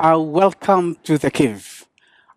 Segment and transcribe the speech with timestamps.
[0.00, 1.84] Uh, welcome to the cave.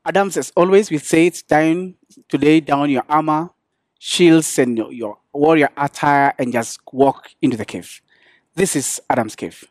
[0.04, 1.96] Adams, as always, we say it's time
[2.28, 3.52] to lay down your armor,
[4.00, 8.02] shields, and your, warrior attire and just walk into the cave.
[8.56, 9.64] This is Adam's Cave.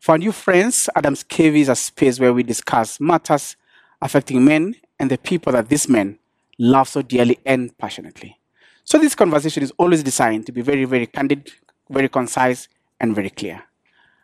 [0.00, 3.56] For new friends, Adam's Cave is a space where we discuss matters
[4.00, 6.18] affecting men and the people that these men
[6.58, 8.38] love so dearly and passionately.
[8.84, 11.52] So this conversation is always designed to be very, very candid,
[11.90, 12.68] very concise,
[12.98, 13.64] and very clear.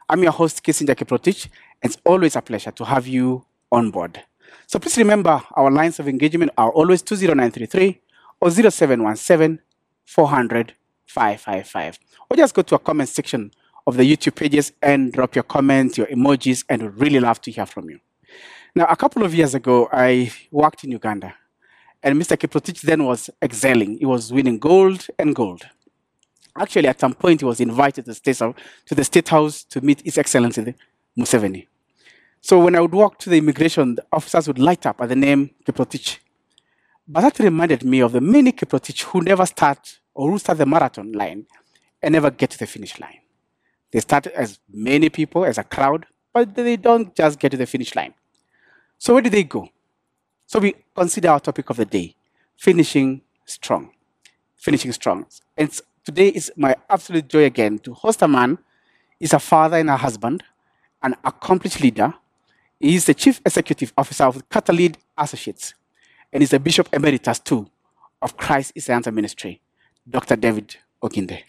[0.08, 1.48] I'm your host, Kissinger Kiprotich,
[1.84, 4.20] it's always a pleasure to have you on board.
[4.66, 8.00] So please remember our lines of engagement are always 20933
[8.40, 9.60] or 0717
[10.04, 10.74] 400
[11.06, 11.98] 555.
[12.30, 13.52] Or just go to a comment section
[13.86, 17.50] of the YouTube pages and drop your comments, your emojis, and we'd really love to
[17.50, 18.00] hear from you.
[18.74, 21.34] Now, a couple of years ago, I worked in Uganda,
[22.02, 22.36] and Mr.
[22.36, 23.98] Kiprotich then was excelling.
[23.98, 25.62] He was winning gold and gold.
[26.58, 28.54] Actually, at some point, he was invited to the State House
[28.86, 30.74] to, the state house to meet His Excellency
[31.18, 31.66] Museveni.
[32.46, 35.16] So when I would walk to the immigration, the officers would light up at the
[35.16, 36.18] name Kiprotich.
[37.08, 40.66] But that reminded me of the many Kiprotich who never start or who start the
[40.66, 41.46] marathon line
[42.02, 43.20] and never get to the finish line.
[43.92, 47.64] They start as many people, as a crowd, but they don't just get to the
[47.64, 48.12] finish line.
[48.98, 49.66] So where do they go?
[50.44, 52.14] So we consider our topic of the day,
[52.58, 53.90] finishing strong.
[54.56, 55.24] Finishing strong.
[55.56, 55.70] And
[56.04, 58.58] today is my absolute joy again to host a man.
[59.18, 60.42] He's a father and a husband,
[61.02, 62.12] an accomplished leader.
[62.80, 65.74] He is the chief executive officer of Catalid Associates,
[66.32, 67.68] and he's the bishop emeritus too
[68.20, 69.60] of Christ is the Answer Ministry,
[70.08, 70.36] Dr.
[70.36, 71.42] David Oginde.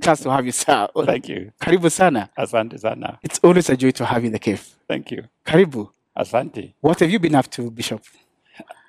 [0.00, 0.88] Glad to have you, sir.
[1.04, 1.52] Thank you.
[1.60, 2.30] Karibu sana.
[2.38, 3.18] Asante sana.
[3.22, 4.64] It's always a joy to have you in the cave.
[4.88, 5.24] Thank you.
[5.44, 5.90] Karibu.
[6.16, 6.72] Asante.
[6.80, 8.02] What have you been up to, Bishop?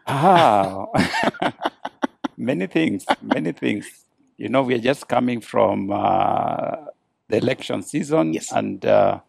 [0.07, 0.85] Ah,
[2.37, 3.87] many things, many things.
[4.37, 6.75] You know, we are just coming from uh,
[7.27, 8.51] the election season, Yes.
[8.51, 9.19] and uh,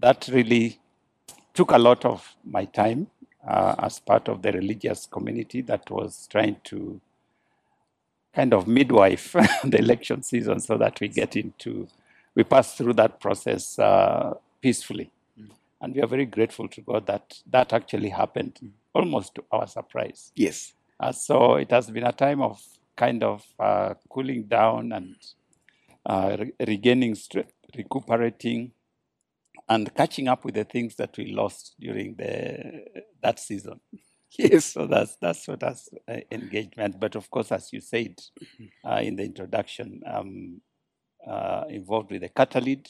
[0.00, 0.80] that really
[1.58, 3.08] took a lot of my time
[3.44, 7.00] uh, as part of the religious community that was trying to
[8.32, 9.32] kind of midwife
[9.64, 11.88] the election season so that we get into,
[12.36, 15.10] we pass through that process uh, peacefully.
[15.80, 18.60] And we are very grateful to God that that actually happened,
[18.94, 20.30] almost to our surprise.
[20.36, 20.74] Yes.
[21.00, 22.62] Uh, so it has been a time of
[22.94, 25.16] kind of uh, cooling down and
[26.06, 28.70] uh, re- regaining strength, recuperating,
[29.68, 32.84] and catching up with the things that we lost during the
[33.22, 33.80] that season.
[34.38, 34.66] Yes.
[34.66, 37.00] So that's that's what us uh, engagement.
[37.00, 38.20] But of course, as you said
[38.84, 40.60] uh, in the introduction, um,
[41.26, 42.88] uh, involved with the Catalid,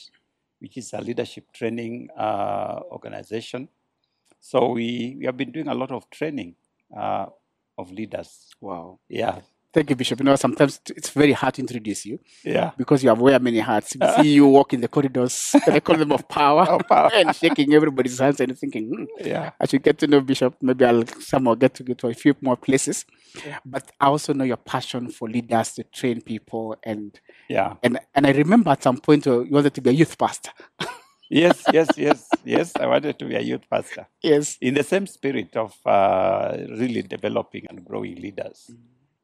[0.58, 3.68] which is a leadership training uh, organization.
[4.40, 6.54] So we, we have been doing a lot of training
[6.96, 7.26] uh,
[7.76, 8.50] of leaders.
[8.60, 9.00] Wow.
[9.08, 9.40] Yeah,
[9.78, 10.18] Thank you, Bishop.
[10.18, 12.72] You know, sometimes it's very hard to introduce you yeah.
[12.76, 13.94] because you have wear many hats.
[13.94, 17.08] We see you walk in the corridors, and I call them of power, Of power.
[17.14, 20.56] and shaking everybody's hands and thinking, hmm, Yeah, I should get to know Bishop.
[20.60, 23.06] Maybe I'll somehow get to go to a few more places.
[23.46, 23.58] Yeah.
[23.64, 27.16] But I also know your passion for leaders to train people, and
[27.48, 27.74] yeah.
[27.84, 30.50] and and I remember at some point uh, you wanted to be a youth pastor.
[31.30, 32.72] Yes, yes, yes, yes.
[32.80, 34.56] I wanted to be a youth pastor yes.
[34.62, 38.70] in the same spirit of uh, really developing and growing leaders.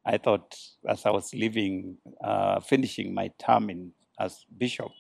[0.07, 0.55] I thought
[0.89, 4.91] as I was leaving, uh, finishing my term in, as bishop,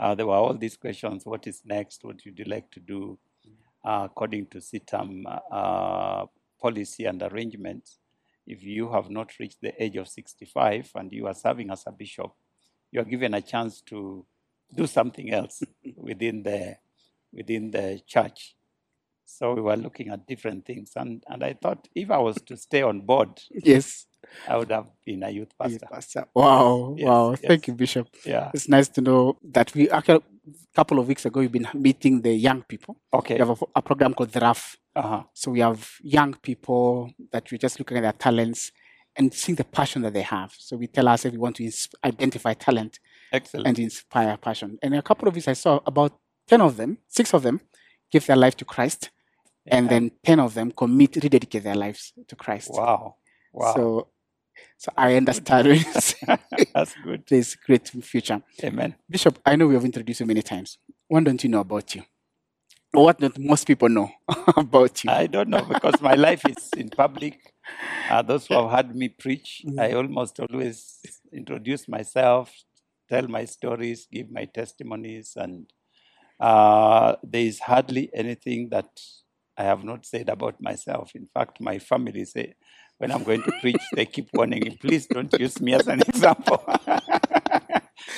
[0.00, 2.04] uh, there were all these questions: What is next?
[2.04, 3.18] What would you like to do
[3.84, 6.26] uh, according to CITAM uh,
[6.60, 7.98] policy and arrangements?
[8.46, 11.92] If you have not reached the age of 65 and you are serving as a
[11.92, 12.32] bishop,
[12.92, 14.26] you are given a chance to
[14.74, 15.62] do something else
[15.96, 16.76] within the
[17.32, 18.56] within the church.
[19.26, 22.56] So we were looking at different things, and, and I thought if I was to
[22.56, 24.06] stay on board, Yes.
[24.48, 25.86] I would have been a youth Youth pastor.
[25.90, 26.24] pastor.
[26.34, 26.94] Wow.
[26.98, 27.30] Yes, wow.
[27.30, 27.40] yes.
[27.46, 28.08] Thank you, Bishop.
[28.24, 28.50] Yeah.
[28.54, 32.20] It's nice to know that we actually a couple of weeks ago we've been meeting
[32.22, 32.96] the young people.
[33.12, 33.34] Okay.
[33.34, 34.76] We have a, a program called the RAF.
[34.96, 35.22] Uh-huh.
[35.32, 38.72] So we have young people that we're just looking at their talents
[39.16, 40.54] and seeing the passion that they have.
[40.58, 42.98] So we tell ourselves we want to ins- identify talent
[43.32, 43.66] Excellent.
[43.66, 44.78] and inspire passion.
[44.82, 46.18] And a couple of weeks, I saw about
[46.48, 47.60] 10 of them, six of them,
[48.10, 49.10] give their life to Christ.
[49.66, 52.70] And then 10 of them commit, rededicate their lives to Christ.
[52.72, 53.16] Wow.
[53.52, 53.74] Wow.
[53.74, 54.08] So,
[54.76, 56.38] so I understand when you say
[56.74, 57.24] That's good.
[57.28, 58.42] there's great future.
[58.62, 58.94] Amen.
[59.08, 60.78] Bishop, I know we have introduced you many times.
[61.08, 62.02] What don't you know about you?
[62.92, 64.10] What don't most people know
[64.56, 65.10] about you?
[65.10, 67.52] I don't know because my life is in public.
[68.10, 69.80] Uh, those who have heard me preach, Mm.
[69.80, 71.00] I almost always
[71.32, 72.52] introduce myself,
[73.08, 75.66] tell my stories, give my testimonies, and
[76.40, 78.90] uh, there is hardly anything that
[79.56, 81.12] I have not said about myself.
[81.14, 82.54] In fact, my family say
[83.04, 86.00] when I'm going to preach, they keep warning me, please don't use me as an
[86.00, 86.64] example.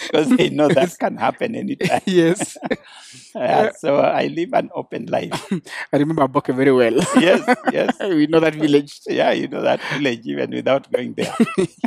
[0.06, 2.03] because they know that can happen anytime.
[2.06, 2.56] yes.
[3.35, 5.35] Yeah, so I live an open life.
[5.93, 6.94] I remember Boke very well.
[7.19, 7.43] Yes,
[7.73, 7.97] yes.
[7.99, 9.00] we know that village.
[9.09, 11.35] Yeah, you know that village even without going there.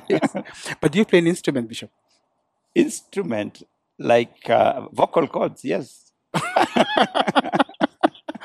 [0.10, 0.36] yes.
[0.81, 1.92] But do you play an instrument, Bishop?
[2.75, 3.63] Instrument
[3.98, 6.12] like uh, vocal cords, yes.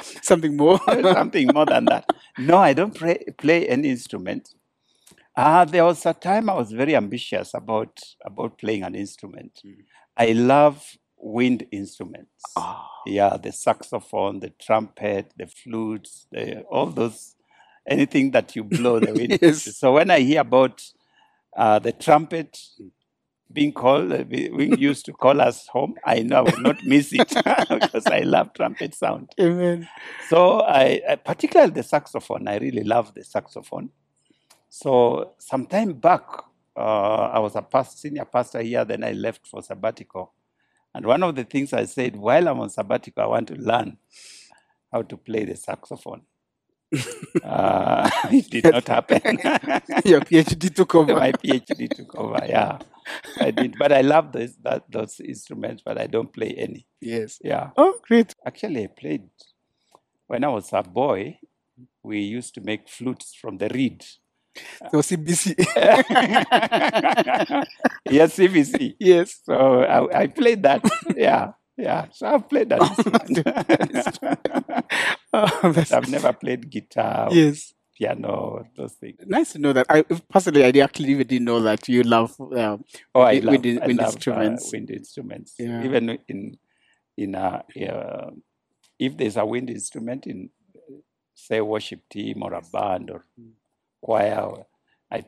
[0.22, 0.78] Something more?
[0.88, 2.06] Something more than that.
[2.38, 4.54] No, I don't play, play any instrument.
[5.36, 9.60] Uh, there was a time I was very ambitious about, about playing an instrument.
[10.16, 12.30] I love wind instruments.
[12.56, 12.88] Ah.
[13.06, 17.34] Yeah, the saxophone, the trumpet, the flutes, the, all those,
[17.88, 19.38] anything that you blow the wind.
[19.42, 19.76] Yes.
[19.76, 20.82] So when I hear about
[21.56, 22.58] uh, the trumpet
[23.54, 27.12] being called, uh, we, used to call us home, I know I will not miss
[27.12, 27.28] it
[27.70, 29.30] because I love trumpet sound.
[29.40, 29.88] Amen.
[30.28, 33.90] So I, I particularly the saxophone, I really love the saxophone.
[34.68, 36.24] So some time back,
[36.76, 40.32] uh, I was a past, senior pastor here, then I left for sabbatical.
[40.92, 43.98] And one of the things I said, while I'm on sabbatical, I want to learn
[44.92, 46.22] how to play the saxophone.
[47.44, 49.20] uh, it did not happen.
[50.04, 51.14] Your PhD took over.
[51.14, 52.78] My PhD took over, yeah.
[53.40, 56.86] I did, but I love those, that, those instruments, but I don't play any.
[57.00, 57.38] Yes.
[57.42, 57.70] Yeah.
[57.76, 58.32] Oh, great.
[58.46, 59.28] Actually, I played
[60.26, 61.38] when I was a boy.
[62.02, 64.04] We used to make flutes from the reed.
[64.90, 65.54] So CBC.
[68.10, 68.94] yes, CBC.
[69.00, 69.40] yes.
[69.44, 70.84] So I, I played that.
[71.16, 72.06] Yeah, yeah.
[72.12, 72.80] So I've played that.
[75.36, 75.60] Oh,
[75.90, 77.34] I've never played guitar, or
[77.98, 78.14] yes.
[78.14, 79.18] piano, those things.
[79.26, 79.86] Nice to know that.
[79.88, 82.34] I personally, I actually even didn't know that you love.
[82.40, 84.72] Um, Oh, I Wind- love, wind- I wind love, uh, instruments.
[84.72, 85.54] wind instruments.
[85.58, 85.84] Yeah.
[85.84, 86.58] Even in
[87.16, 88.30] in a uh,
[88.98, 90.50] if there's a wind instrument in
[91.34, 93.24] say worship team or a band or
[94.00, 94.66] choir, or-
[95.10, 95.24] I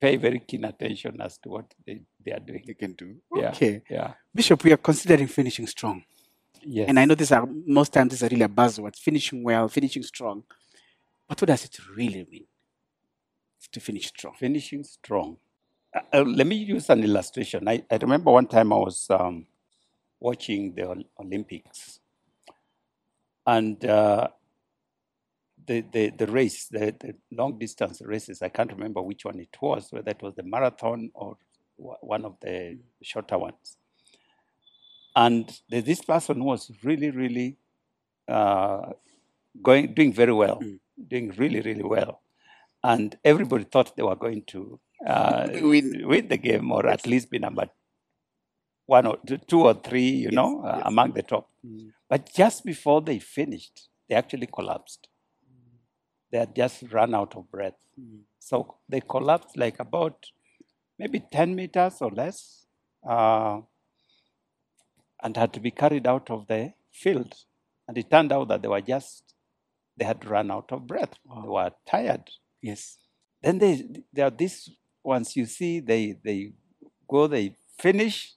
[0.00, 2.62] pay very keen attention as to what they, they are doing.
[2.66, 3.16] They can do.
[3.34, 3.50] Yeah.
[3.50, 4.14] Okay, Yeah.
[4.34, 6.04] Bishop, we are considering finishing strong,
[6.62, 6.88] Yes.
[6.88, 10.02] and I know these are most times these are really a buzzword: finishing well, finishing
[10.04, 10.44] strong.
[11.28, 12.46] But what does it really mean
[13.72, 14.34] to finish strong?
[14.38, 15.36] finishing strong.
[15.94, 17.68] Uh, uh, let me use an illustration.
[17.68, 19.46] I, I remember one time I was um,
[20.20, 22.00] watching the Olympics,
[23.46, 24.28] and uh,
[25.66, 28.42] the, the the race, the, the long distance races.
[28.42, 31.36] I can't remember which one it was, whether it was the marathon or
[31.76, 33.76] one of the shorter ones.
[35.16, 37.56] And the, this person was really, really
[38.28, 38.92] uh,
[39.62, 40.78] going doing very well, Mm.
[41.06, 42.20] Doing really, really well
[42.82, 46.02] and everybody thought they were going to uh, Win.
[46.06, 47.68] win the game or at least be number
[48.86, 50.82] one or two, two or three, you Yes, know, uh, yes.
[50.86, 51.48] among the top.
[51.66, 51.90] Mm.
[52.08, 55.08] But just before they finished, they actually collapsed.
[56.30, 57.74] They had just run out of breath.
[58.00, 58.20] Mm.
[58.38, 60.26] So they collapsed like about
[60.98, 62.66] maybe 10 meters or less
[63.08, 63.60] uh,
[65.22, 67.34] and had to be carried out of the field.
[67.86, 69.34] And it turned out that they were just,
[69.98, 71.14] they had run out of breath.
[71.42, 72.24] They were tired.
[72.62, 72.98] Yes.
[73.42, 74.70] Then they, there are these
[75.02, 76.52] ones you see, they, they
[77.08, 78.34] go, they finish,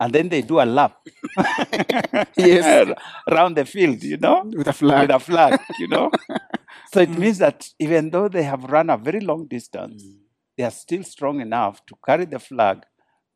[0.00, 0.96] and then they do a lap.
[2.36, 2.92] Yes.
[3.30, 4.42] Around the field, you know?
[4.44, 5.02] With a flag.
[5.08, 6.10] with a flag, you know.
[6.92, 7.18] so it Mm.
[7.18, 10.18] means that even though they have run a very long distance, Mm.
[10.56, 12.84] they are still strong enough to carry the flag,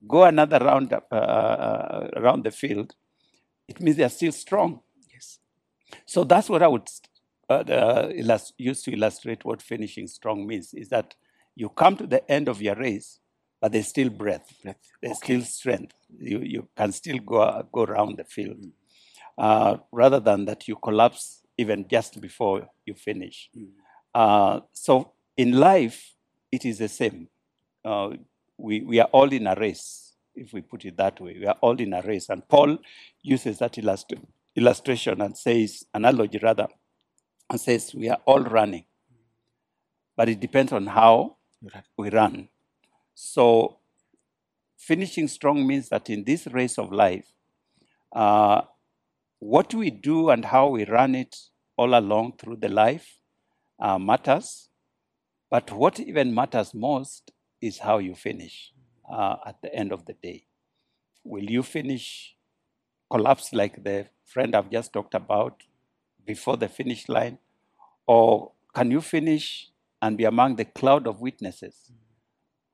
[0.07, 2.95] go another round up, uh, uh, around the field.
[3.69, 4.81] It means they are still strong.
[5.13, 5.39] Yes.
[6.07, 6.89] So that's what I would
[7.49, 11.15] uh, illus- to illustrate what finishing strong means: is that
[11.57, 13.21] you come to the end of your race,
[13.61, 14.79] but there's still breath, Breath.
[15.03, 15.35] there's Okay.
[15.35, 15.95] still strength.
[16.19, 18.59] You you can still go go around the field,
[19.39, 23.51] uh, rather than that you collapse even just before you finish.
[23.57, 23.69] Mm.
[24.15, 26.15] Uh, so in life,
[26.53, 27.29] it is the same.
[27.85, 28.11] Uh,
[28.57, 31.37] we, we are all in a race, if we put it that way.
[31.39, 32.29] We are all in a race.
[32.29, 32.79] And Paul
[33.23, 34.15] uses that illust-
[34.57, 36.69] illustration and says, analogy rather,
[37.51, 38.85] and says, we are all running.
[40.17, 41.85] But it depends on how right.
[41.97, 42.49] we run.
[43.15, 43.79] So
[44.77, 47.33] finishing strong means that in this race of life,
[48.13, 48.63] uh,
[49.39, 51.37] what we do and how we run it
[51.77, 53.19] all along through the life
[53.81, 54.69] uh, matters.
[55.51, 58.73] But what even matters most is how you finish
[59.11, 60.47] uh, at the end of the day.
[61.25, 62.35] Will you finish
[63.11, 65.63] collapse like the friend I've just talked about
[66.29, 67.39] before the finish line?
[68.07, 69.71] Or can you finish
[70.01, 71.91] and be among the cloud of witnesses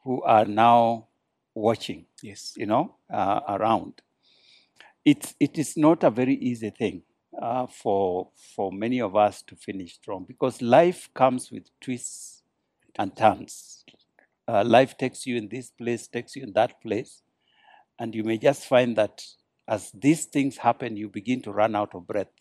[0.03, 1.07] who are now
[1.55, 2.53] watching, Yes.
[2.57, 4.03] you know, uh, around?
[5.05, 7.03] It, it is not a very easy thing
[7.41, 12.43] uh, for, for many of us to finish strong because life comes with twists
[12.99, 13.85] and turns.
[14.49, 17.23] Uh, life takes you in this place, takes you in that place.
[17.99, 19.23] And you may just find that
[19.69, 22.34] as these things happen, you begin to run out of breath.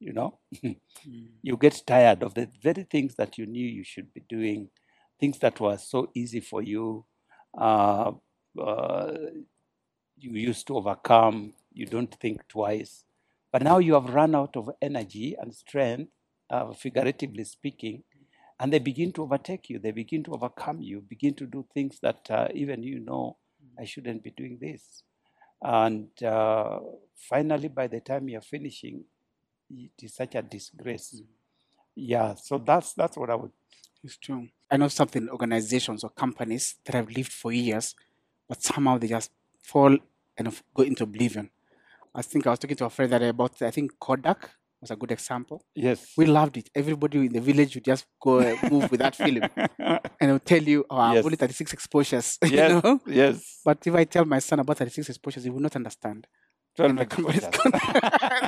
[0.00, 0.38] You know,
[1.42, 4.68] you get tired of the very things that you knew you should be doing,
[5.20, 7.04] things that were so easy for you.
[7.56, 8.12] Uh,
[8.60, 9.14] uh,
[10.18, 13.04] you used to overcome, you don't think twice.
[13.52, 16.10] But now you have run out of energy and strength,
[16.50, 18.04] uh, figuratively speaking,
[18.60, 19.78] and they begin to overtake you.
[19.78, 23.36] They begin to overcome you, begin to do things that uh, even you know,
[23.78, 25.02] I shouldn't be doing this.
[25.62, 26.80] And uh,
[27.16, 29.04] finally, by the time you're finishing,
[29.70, 31.20] it is such a disgrace.
[31.20, 31.26] Mm.
[31.96, 33.50] Yeah, so that's that's what I would.
[34.04, 34.48] It's true.
[34.70, 37.94] I know something organizations or companies that have lived for years,
[38.48, 39.30] but somehow they just
[39.62, 39.96] fall
[40.36, 41.50] and go into oblivion.
[42.14, 44.96] I think I was talking to a friend that about I think Kodak was a
[44.96, 45.64] good example.
[45.74, 46.12] Yes.
[46.16, 46.70] We loved it.
[46.74, 49.42] Everybody in the village would just go and move with that film,
[49.78, 51.24] and they'll tell you, "Oh, Yes.
[51.24, 52.82] only 36 exposures." you yes.
[52.82, 53.00] know?
[53.06, 53.60] Yes.
[53.64, 56.26] But if I tell my son about 36 exposures, he will not understand.
[56.78, 57.80] 12 And the company's exposures.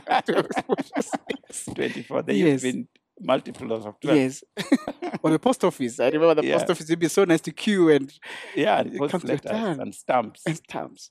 [0.07, 1.11] gonna- 12 exposures.
[1.49, 1.65] Yes.
[1.75, 2.23] 24.
[2.23, 2.63] They Yes.
[2.63, 2.89] have been
[3.21, 4.17] multiples of 12.
[4.17, 4.45] Yes.
[5.23, 5.99] or the post office.
[6.01, 6.87] I remember the post office.
[6.89, 8.13] It'd be so nice to queue and,
[8.55, 9.81] Yeah, It post letters return.
[9.81, 10.43] and stamps.
[10.47, 11.11] and stamps.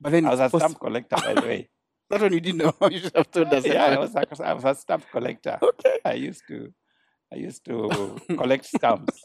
[0.00, 1.70] But then I was a post- stamp collector, by the way.
[2.10, 2.74] that one you didn't know.
[2.90, 3.64] You should have told us.
[3.66, 5.58] yeah, I was, a, I was a stamp collector.
[5.62, 5.98] Okay.
[6.04, 6.72] I used to,
[7.32, 9.22] I used to collect stamps.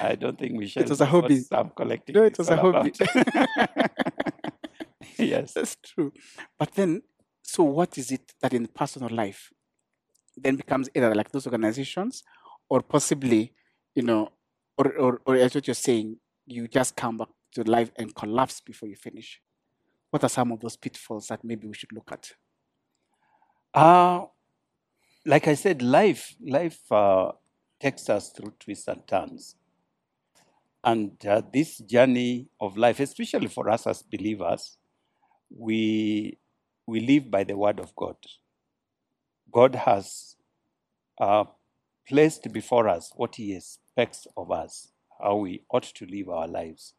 [0.00, 0.82] I don't think we should.
[0.84, 1.40] It was a hobby.
[1.40, 2.14] Stamp collecting.
[2.14, 2.92] No, it was a hobby.
[5.18, 5.52] yes.
[5.52, 6.12] That's true.
[6.58, 7.02] But then,
[7.42, 9.50] so what is it that in personal life
[10.36, 12.22] then becomes either like those organizations
[12.68, 13.52] or possibly,
[13.94, 14.30] you know,
[14.76, 16.16] or, or, or as what you're saying,
[16.46, 19.40] you just come back to life and collapse before you finish?
[20.10, 22.32] What are some of those pitfalls that maybe we should look at?
[23.72, 24.26] Uh,
[25.26, 27.32] like I said, life life uh,
[27.80, 29.56] takes us through twists and turns.
[30.84, 34.76] And uh, this journey of life, especially for us as believers,
[35.50, 36.38] we,
[36.86, 38.16] we live by the word of God.
[39.52, 40.36] God has
[41.20, 41.44] uh,
[42.08, 44.88] placed before us what He expects of us,
[45.22, 46.94] how we ought to live our lives.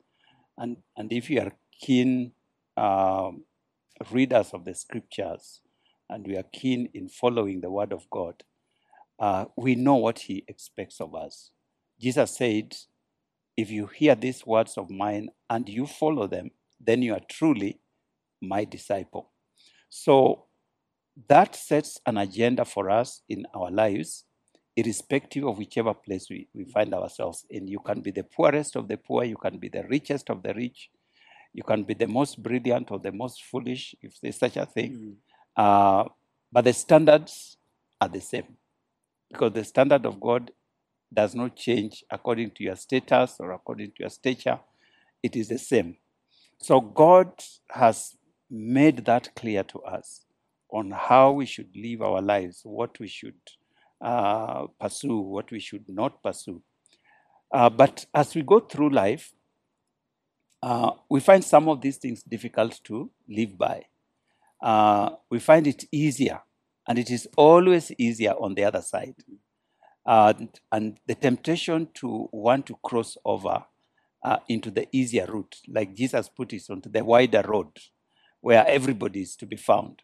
[0.58, 2.32] And, and if you are keen
[2.78, 3.44] um,
[4.12, 5.62] readers of the scriptures,
[6.10, 8.44] and we are keen in following the word of God,
[9.20, 11.52] uh, we know what he expects of us.
[12.00, 12.76] Jesus said,
[13.58, 17.80] If you hear these words of mine and you follow them, then you are truly
[18.48, 19.32] my disciple.
[19.90, 20.46] So
[21.28, 24.26] that sets an agenda for us in our lives,
[24.76, 27.68] irrespective of whichever place we, we find ourselves in.
[27.68, 30.54] You can be the poorest of the poor, you can be the richest of the
[30.54, 30.90] rich,
[31.54, 35.16] you can be the most brilliant or the most foolish, if there's such a thing.
[35.56, 36.04] Uh,
[36.52, 37.58] but the standards
[38.02, 38.58] are the same
[39.32, 40.52] because the standard of God
[41.14, 44.60] does not change according to your status or according to your stature.
[45.24, 45.96] It is the same.
[46.60, 47.32] So God
[47.70, 48.16] has
[48.50, 50.26] made that clear to us
[50.70, 53.40] on how we should live our lives, what we should
[54.02, 56.62] uh, pursue, what we should not pursue.
[57.52, 59.34] Uh, but as we go through life,
[60.62, 63.86] uh, we find some of these things difficult to live by
[64.62, 66.42] uh, we find it easier,
[66.88, 69.16] and it is always easier on the other side.
[70.08, 73.66] And, and the temptation to want to cross over
[74.24, 77.70] uh, into the easier route, like Jesus put it onto the wider road,
[78.46, 80.04] where everybody is to be found,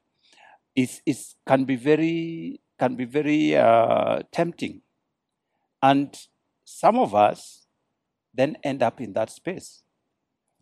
[0.75, 4.81] is, is can be very can be very uh, tempting,
[5.83, 6.17] and
[6.65, 7.67] some of us
[8.33, 9.83] then end up in that space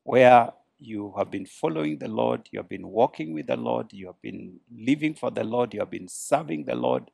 [0.03, 4.07] where you have been following the Lord, you have been walking with the Lord, you
[4.07, 7.09] have been living for the Lord, you have been serving the Lord,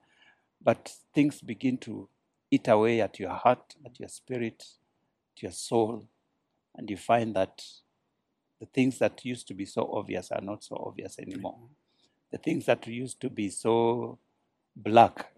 [0.63, 2.09] but things begin to
[2.49, 4.63] eat away at your heart, at your spirit,
[5.37, 6.07] at your soul,
[6.75, 7.61] and you find that
[8.59, 11.57] the things that used to be so obvious are not so obvious anymore.
[12.31, 14.17] The things that used to be so
[14.75, 15.31] black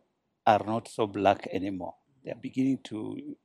[0.46, 1.96] are not so black anymore.
[2.24, 3.36] They are beginning to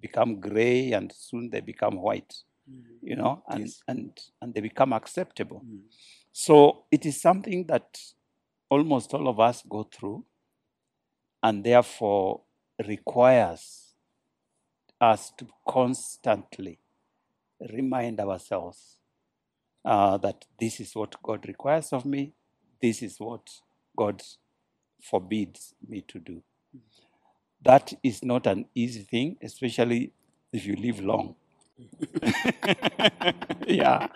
[0.00, 2.34] become gray and soon they become white
[3.02, 3.82] you know, and, Yes.
[3.88, 5.62] and, and they become acceptable.
[5.66, 5.80] Mm.
[6.32, 7.98] So it is something that
[8.68, 10.24] almost all of us go through
[11.42, 12.42] and therefore
[12.86, 13.94] requires
[15.00, 16.78] us to constantly
[17.72, 18.96] remind ourselves
[19.84, 22.32] uh, that this is what God requires of me,
[22.80, 23.48] this is what
[23.96, 24.22] God
[25.02, 26.42] forbids me to do.
[27.62, 30.12] That is not an easy thing, especially
[30.52, 31.34] if you live long.
[33.66, 34.08] yeah,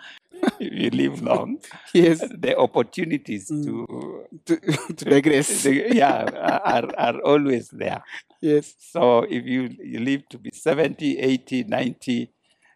[0.59, 1.59] if you live long,
[1.93, 2.19] Yes.
[2.19, 3.63] the opportunities Mm.
[3.65, 4.57] to, To,
[4.93, 5.65] to digress.
[5.65, 6.25] yeah,
[6.65, 8.03] are, are always there.
[8.41, 8.75] yes.
[8.79, 12.31] So if you, you live to be 70, 80, 90,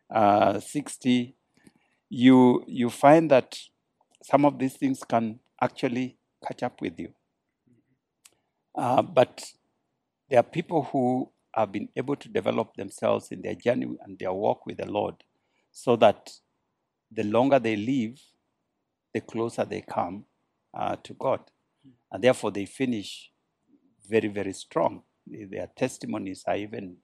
[0.10, 1.36] uh, 60,
[2.10, 3.60] you you find that
[4.24, 7.14] some of these things can actually catch up with you.
[8.76, 9.44] Uh, but
[10.30, 14.34] there are people who have been able to develop themselves in their journey and their
[14.34, 15.16] walk with the Lord
[15.72, 16.32] so that
[17.12, 18.20] the longer they live,
[19.14, 20.26] the closer they come
[20.74, 21.40] uh, to God.
[22.12, 23.32] And therefore, they finish
[24.08, 25.04] very, very strong.
[25.28, 26.98] Their testimonies are even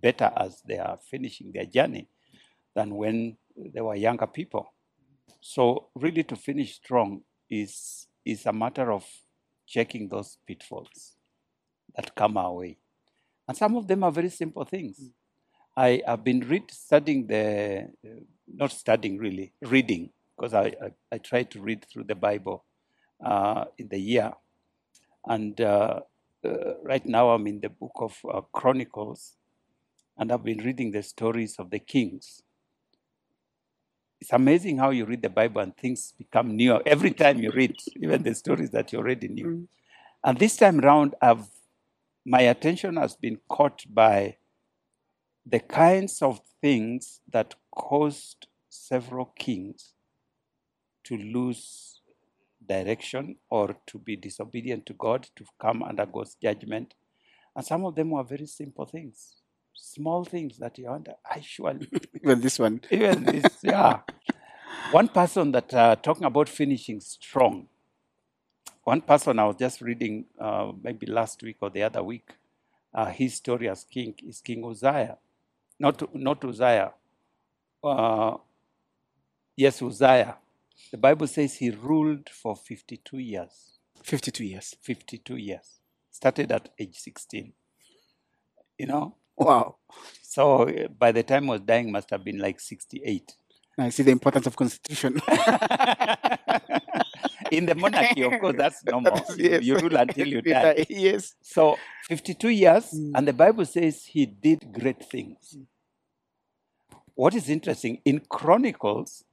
[0.00, 2.08] better as they are finishing their journey
[2.74, 4.72] than when they were younger people.
[5.40, 9.04] So, really, to finish strong is, is a matter of
[9.66, 11.16] checking those pitfalls
[11.96, 12.78] that come our way.
[13.48, 15.10] And some of them are very simple things.
[15.76, 18.08] I have been read, studying the, uh,
[18.46, 22.64] not studying really, reading, because I, I, I try to read through the Bible
[23.24, 24.32] uh, in the year.
[25.26, 26.00] And uh,
[26.44, 29.36] uh, right now I'm in the book of uh, Chronicles,
[30.18, 32.42] and I've been reading the stories of the kings.
[34.22, 37.74] It's amazing how you read the Bible and things become new every time you read,
[37.96, 39.46] even the stories that you already knew.
[39.46, 39.66] Mm.
[40.22, 41.48] And this time round, I've
[42.24, 44.36] my attention has been caught by
[45.44, 49.92] the kinds of things that caused several kings
[51.02, 52.00] to lose
[52.64, 56.94] direction or to be disobedient to God, to come under God's judgment.
[57.56, 59.41] And some of them were very simple things,
[59.74, 61.88] small things that you wonder, I surely,
[62.22, 62.80] Even this one.
[62.90, 64.00] even this, yeah.
[64.90, 67.68] One person that uh, talking about finishing strong.
[68.84, 72.30] One person I was just reading uh, maybe last week or the other week,
[72.92, 75.18] uh, his story as king is King Uzziah,
[75.78, 76.92] not not Uzziah.
[77.82, 78.36] Uh,
[79.56, 80.36] yes, Uzziah.
[80.90, 83.78] The Bible says he ruled for 52 years.
[84.02, 84.76] 52 years.
[84.82, 85.80] 52 years.
[86.10, 87.52] Started at age 16.
[88.78, 89.14] You know,
[89.44, 89.76] Wow.
[90.22, 90.66] so
[90.98, 93.32] by the time he was dying, must have been like 68.
[93.78, 95.20] I see the importance of constitution.
[97.50, 99.20] In the monarchy, of course, that's normal.
[99.36, 99.62] You, Yes.
[99.62, 100.86] you rule until you die.
[100.88, 101.34] yes.
[101.42, 101.76] So
[102.08, 103.12] 52 years, Mm.
[103.14, 105.58] and the Bible says he did great things.
[107.14, 109.24] What is interesting in Chronicles,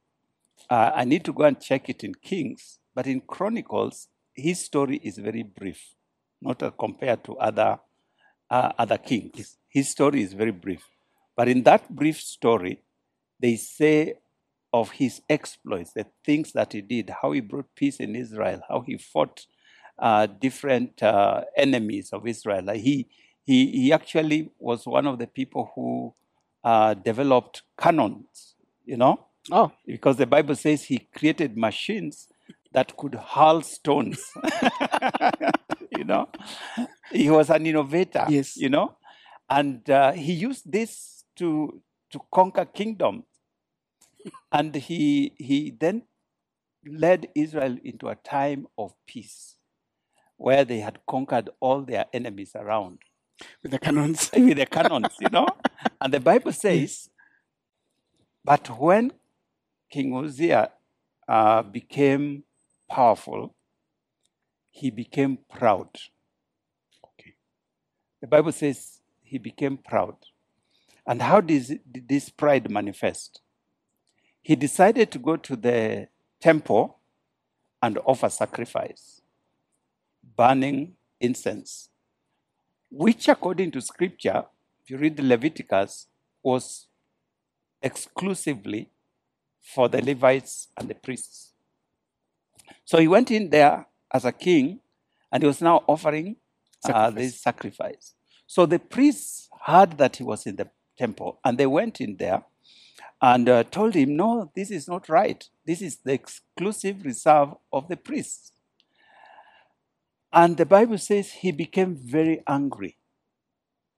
[0.69, 4.99] uh, I need to go and check it in Kings, but in Chronicles, his story
[5.03, 5.81] is very brief,
[6.41, 7.79] not uh, compared to other
[8.49, 9.57] uh, other kings.
[9.67, 10.83] His story is very brief,
[11.35, 12.81] but in that brief story,
[13.39, 14.15] they say
[14.73, 18.81] of his exploits, the things that he did, how he brought peace in Israel, how
[18.81, 19.45] he fought
[19.97, 22.63] uh, different uh, enemies of Israel.
[22.65, 23.07] Like he,
[23.45, 26.13] he, he actually was one of the people who
[26.63, 32.27] uh, developed cannons, you know, Oh, because the Bible says he created machines
[32.71, 34.21] that could hurl stones.
[35.97, 36.29] you know,
[37.11, 38.25] he was an innovator.
[38.29, 38.57] Yes.
[38.57, 38.97] You know,
[39.49, 43.25] and uh, he used this to to conquer kingdoms,
[44.51, 46.03] and he he then
[46.85, 49.57] led Israel into a time of peace,
[50.37, 52.99] where they had conquered all their enemies around
[53.61, 54.29] with the cannons.
[54.35, 55.47] with the cannons, you know.
[56.01, 57.09] And the Bible says,
[58.43, 59.11] but when
[59.91, 60.71] King Uzziah
[61.27, 62.43] uh, became
[62.89, 63.55] powerful,
[64.71, 65.89] he became proud.
[67.03, 67.35] Okay.
[68.21, 70.15] The Bible says he became proud.
[71.05, 73.41] And how did this pride manifest?
[74.41, 76.07] He decided to go to the
[76.39, 76.97] temple
[77.81, 79.21] and offer sacrifice,
[80.35, 81.89] burning incense
[82.89, 84.45] which according to scripture,
[84.81, 86.07] if you read Leviticus,
[86.41, 86.87] was
[87.81, 88.89] exclusively
[89.61, 91.48] for the Levites and the priests.
[92.89, 94.79] So he went in there as a king
[95.31, 96.37] and he was now offering
[96.83, 98.15] uh, this sacrifice.
[98.47, 102.45] So the priests heard that he was in the temple and they went in there
[103.21, 105.47] and uh, told him, No, this is not right.
[105.67, 108.53] This is the exclusive reserve of the priests.
[110.33, 112.97] And the Bible says he became very angry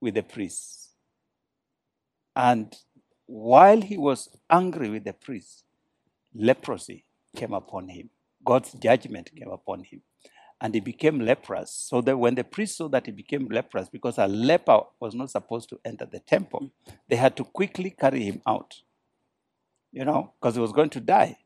[0.02, 0.90] with the priests.
[2.36, 2.76] And
[3.26, 5.64] while he was angry with the priests,
[6.36, 7.06] leprosy
[7.38, 8.10] came upon him.
[8.46, 10.02] God's judgment came upon him.
[10.60, 11.72] And he became leprous.
[11.72, 15.32] So that when the priest saw that he became leprous, because a leper was not
[15.32, 16.72] supposed to enter the temple,
[17.10, 18.76] they had to quickly carry him out,
[19.92, 21.38] you know, because he was going to die.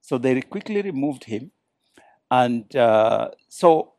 [0.00, 1.50] So they quickly removed him.
[2.30, 3.94] And uh, so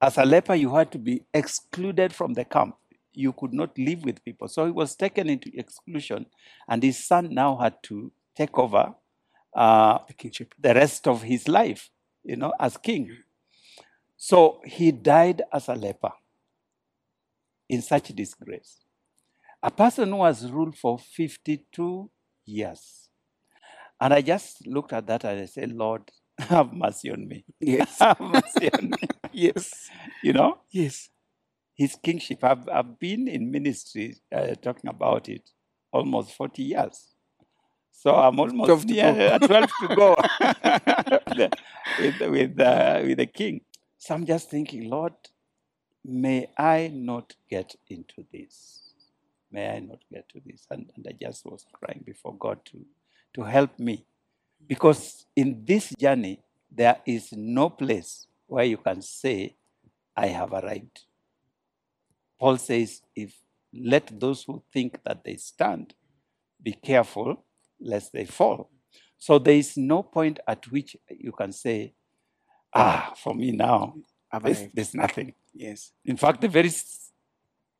[0.00, 2.76] as a leper, you had to be excluded from the camp.
[3.14, 4.48] You could not live with people.
[4.48, 6.26] So he was taken into exclusion,
[6.68, 8.94] and his son now had to take over
[9.56, 10.54] uh, The kingship.
[10.60, 11.90] the rest of his life,
[12.24, 13.10] you know, as king.
[14.16, 16.12] So he died as a leper
[17.68, 18.80] in such disgrace.
[19.62, 22.10] A person who has ruled for 52
[22.44, 23.08] years.
[24.00, 26.02] And I just looked at that and I said, Lord,
[26.38, 27.44] have mercy on me.
[27.60, 27.98] Yes.
[27.98, 29.08] Have mercy on me.
[29.32, 29.90] yes.
[30.22, 31.08] You know, Yes.
[31.74, 32.44] his kingship.
[32.44, 35.50] I've, I've been in ministry uh, talking about it
[35.92, 37.08] almost 40 years.
[37.98, 39.26] So I'm almost 12 to near, go.
[39.26, 40.16] uh, 12 to go
[41.98, 43.62] with, with, uh, with the king.
[43.96, 45.14] So I'm just thinking, Lord,
[46.04, 48.92] may I not get into this.
[49.50, 50.66] May I not get to this.
[50.70, 52.84] And, and I just was crying before God to,
[53.34, 54.04] to help me.
[54.68, 59.56] Because in this journey, there is no place where you can say,
[60.14, 61.04] I have arrived.
[62.38, 63.34] Paul says, if
[63.72, 65.94] let those who think that they stand
[66.62, 67.42] be careful
[67.80, 68.70] lest they fall.
[69.18, 71.94] So there is no point at which you can say,
[72.74, 73.94] ah, for me now,
[74.42, 75.34] there's, there's nothing.
[75.54, 75.92] Yes.
[76.04, 76.70] In fact, the very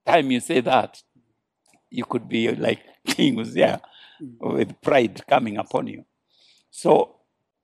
[0.06, 1.02] time you say that,
[1.90, 3.80] you could be like King Uzziah
[4.40, 6.04] with pride coming upon you.
[6.70, 7.16] So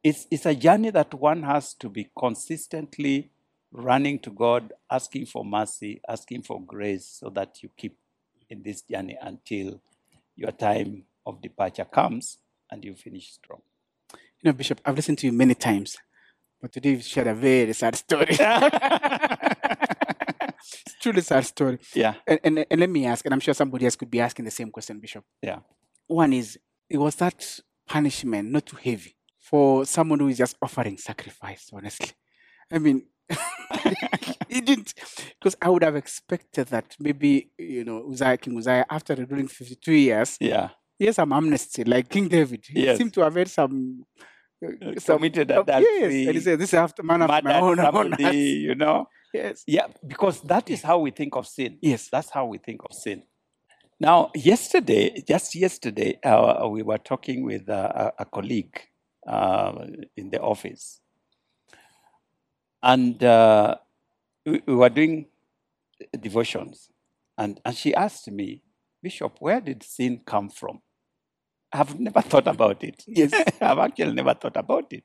[0.03, 3.31] it's, it's a journey that one has to be consistently
[3.73, 7.97] running to God, asking for mercy, asking for grace, so that you keep
[8.51, 9.81] in this journey until
[10.37, 12.39] your time of departure comes
[12.71, 13.61] and you finish strong.
[14.13, 15.97] You know, Bishop, I've listened to you many times,
[16.61, 18.37] but today you've shared a very sad story.
[20.87, 21.79] it's truly sad story.
[21.95, 24.45] yeah, And, and, and let me ask, and I'm sure somebody else could be asking
[24.45, 25.25] the same question, Bishop.
[25.43, 25.61] yeah.
[26.07, 26.59] One is,
[26.91, 32.11] it was that punishment not too heavy for someone who is just offering sacrifice, honestly.
[32.71, 33.07] I mean,
[34.49, 34.93] he didn't,
[35.39, 39.93] because I would have expected that maybe, you know, Uzziah, King Uzziah, after ruling 52
[39.93, 40.71] years, Yeah,
[41.07, 42.65] has some amnesty, like King David.
[42.69, 42.99] He Yes.
[42.99, 44.05] seemed to have had some.
[44.65, 47.71] uh, some committed uh, yes, and he said, "This is after man after my own,
[47.81, 49.09] own somebody, heart." you know.
[49.35, 51.79] Yes, Yeah, because that is how we think of sin.
[51.81, 53.23] yes, That's how we think of sin.
[53.99, 58.79] Now, yesterday, just yesterday, uh, we were talking with uh, a, a colleague
[59.27, 59.87] uh,
[60.17, 61.01] in the office,
[62.83, 63.77] and uh,
[64.45, 65.27] we, we were doing
[66.21, 66.91] devotions,
[67.39, 68.63] and, and she asked me,
[69.03, 70.81] Bishop, where did sin come from?
[71.73, 73.05] I've never thought about it.
[73.07, 73.33] yes.
[73.61, 75.05] I've actually never thought about it.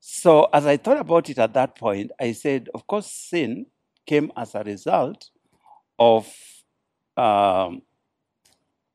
[0.00, 3.66] So, as I thought about it at that point, I said, of course, sin
[4.06, 5.30] came as a result
[5.98, 6.32] of
[7.16, 7.82] um,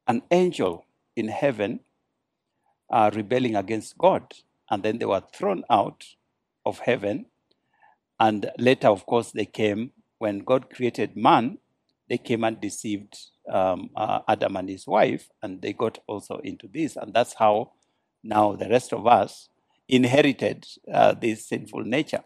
[0.07, 0.85] an angel
[1.15, 1.79] in heaven
[2.89, 4.33] uh, rebelling against God.
[4.69, 6.05] And then they were thrown out
[6.65, 7.25] of heaven.
[8.19, 11.57] And later, of course, they came, when God created man,
[12.09, 13.17] they came and deceived
[13.51, 16.95] um, uh, Adam and his wife, and they got also into this.
[16.95, 17.71] And that's how
[18.23, 19.49] now the rest of us
[19.87, 22.23] inherited uh, this sinful nature.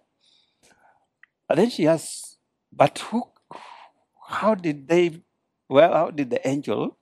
[1.48, 2.38] But then she asks,
[2.72, 3.24] but who,
[4.28, 5.22] how did they,
[5.70, 6.98] well, how did the angel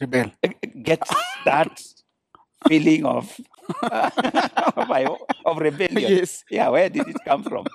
[0.00, 0.32] Rebel.
[0.82, 1.02] get
[1.44, 1.82] that
[2.68, 3.40] feeling of,
[3.82, 6.16] of, of rebellion?
[6.16, 6.44] Yes.
[6.50, 7.66] Yeah, where did it come from?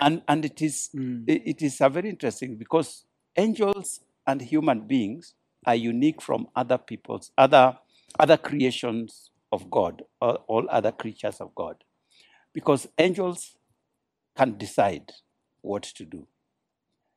[0.00, 1.24] And, and it is Mm.
[1.28, 3.04] it is very interesting because
[3.36, 5.34] angels and human beings
[5.66, 7.78] are unique from other people's other
[8.18, 11.84] other creations of God or all other creatures of God.
[12.52, 13.56] Because angels
[14.36, 15.12] can decide
[15.62, 16.26] what to do.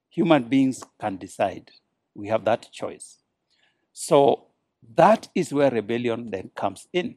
[0.10, 1.72] Human beings can decide.
[2.14, 3.18] We have that choice.
[3.92, 4.46] So
[4.96, 7.16] that is where rebellion then comes in.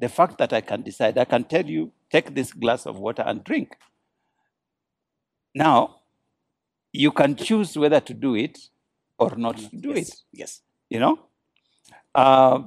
[0.00, 3.22] The fact that i can decide i can tell you take this glass of water
[3.26, 3.76] and drink.
[5.54, 5.97] Now
[6.92, 8.58] you can choose whether to do it
[9.18, 10.08] or not to do yes.
[10.08, 10.62] it Yes.
[10.90, 11.18] you know
[12.14, 12.62] uh,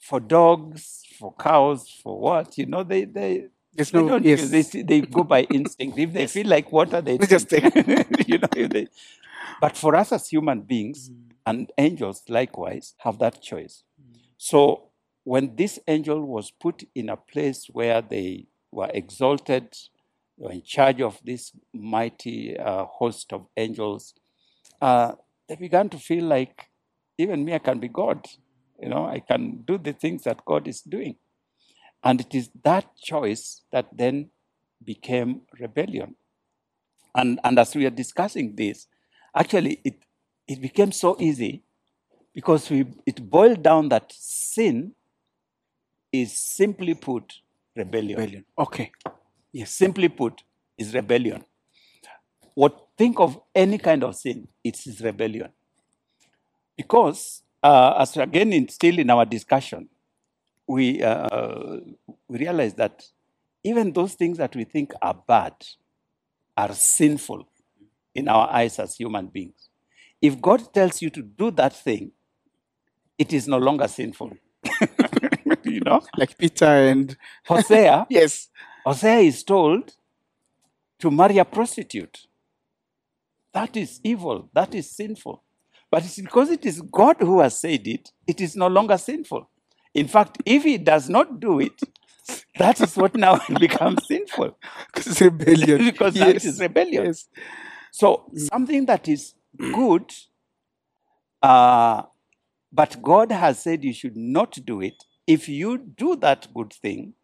[0.00, 4.08] for dogs for cows for what you know they they There's they no.
[4.08, 4.40] don't Yes.
[4.52, 7.74] use- they, they go by instinct if they feel like water they They just drink.
[8.26, 8.88] you know they,
[9.60, 11.10] but for us as human beings
[11.46, 13.84] and angels likewise have that choice
[14.38, 14.90] so
[15.24, 19.76] when this angel was put in a place where they were exalted
[20.40, 24.14] they were in charge of this mighty uh, host of angels
[24.80, 25.12] uh,
[25.48, 26.70] they began to feel like
[27.18, 28.26] even me i can be god
[28.80, 31.16] you know i can do the things that god is doing
[32.02, 34.30] and it is that choice that then
[34.84, 36.14] became rebellion
[37.14, 38.86] and and as we are discussing this
[39.36, 39.96] actually it
[40.48, 41.62] it became so easy
[42.34, 44.92] because we it boiled down that sin
[46.12, 47.40] is simply put
[47.76, 48.44] rebellion Rebellion.
[48.58, 48.90] Okay.
[49.52, 49.70] Yes.
[49.70, 50.42] simply put
[50.78, 51.44] is rebellion
[52.54, 55.50] what think of any kind of sin it is rebellion
[56.76, 59.88] because uh, as again in, still in our discussion
[60.66, 61.78] we uh,
[62.28, 63.04] we realize that
[63.64, 65.54] even those things that we think are bad
[66.56, 67.48] are sinful
[68.14, 69.68] in our eyes as human beings
[70.22, 72.12] if god tells you to do that thing
[73.18, 74.32] it is no longer sinful
[75.64, 76.02] you know.
[76.16, 78.48] Like Peter and Hosea, yes.
[78.84, 79.92] Hosea is told
[80.98, 82.26] to marry a prostitute.
[83.52, 84.48] That is evil.
[84.52, 85.42] That is sinful.
[85.90, 89.50] But it's because it is God who has said it, it is no longer sinful.
[89.92, 91.80] In fact, if he does not do it,
[92.58, 94.56] that is what now becomes sinful.
[94.86, 95.78] Because it's rebellion.
[95.84, 97.06] because now it is rebellion.
[97.06, 97.26] Yes.
[97.90, 100.12] So something that is good,
[101.42, 102.02] uh,
[102.72, 105.02] but God has said you should not do it.
[105.26, 107.14] If you do that good thing,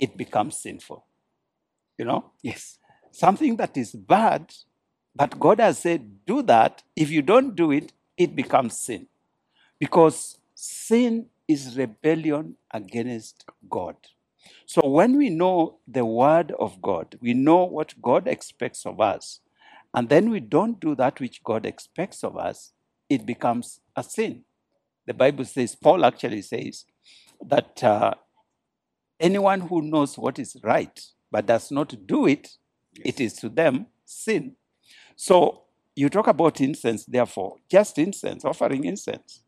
[0.00, 1.04] it becomes sinful.
[1.98, 2.78] You know, Yes.
[3.12, 4.54] something that is bad,
[5.14, 6.82] but God has said do that.
[6.96, 9.08] If you don't do it, it becomes sin,
[9.78, 13.96] because sin is rebellion against God.
[14.66, 19.40] So when we know the word of God, we know what God expects of us,
[19.94, 22.72] and then we don't do that which God expects of us,
[23.08, 24.44] it becomes a sin.
[25.06, 26.84] The Bible says, Paul actually says
[27.46, 28.14] that uh,
[29.20, 31.00] anyone who knows what is right
[31.30, 32.48] but does not do it,
[33.04, 34.56] it is to them sin.
[35.16, 35.62] So
[35.94, 39.42] you talk about incense, therefore, just incense, offering incense.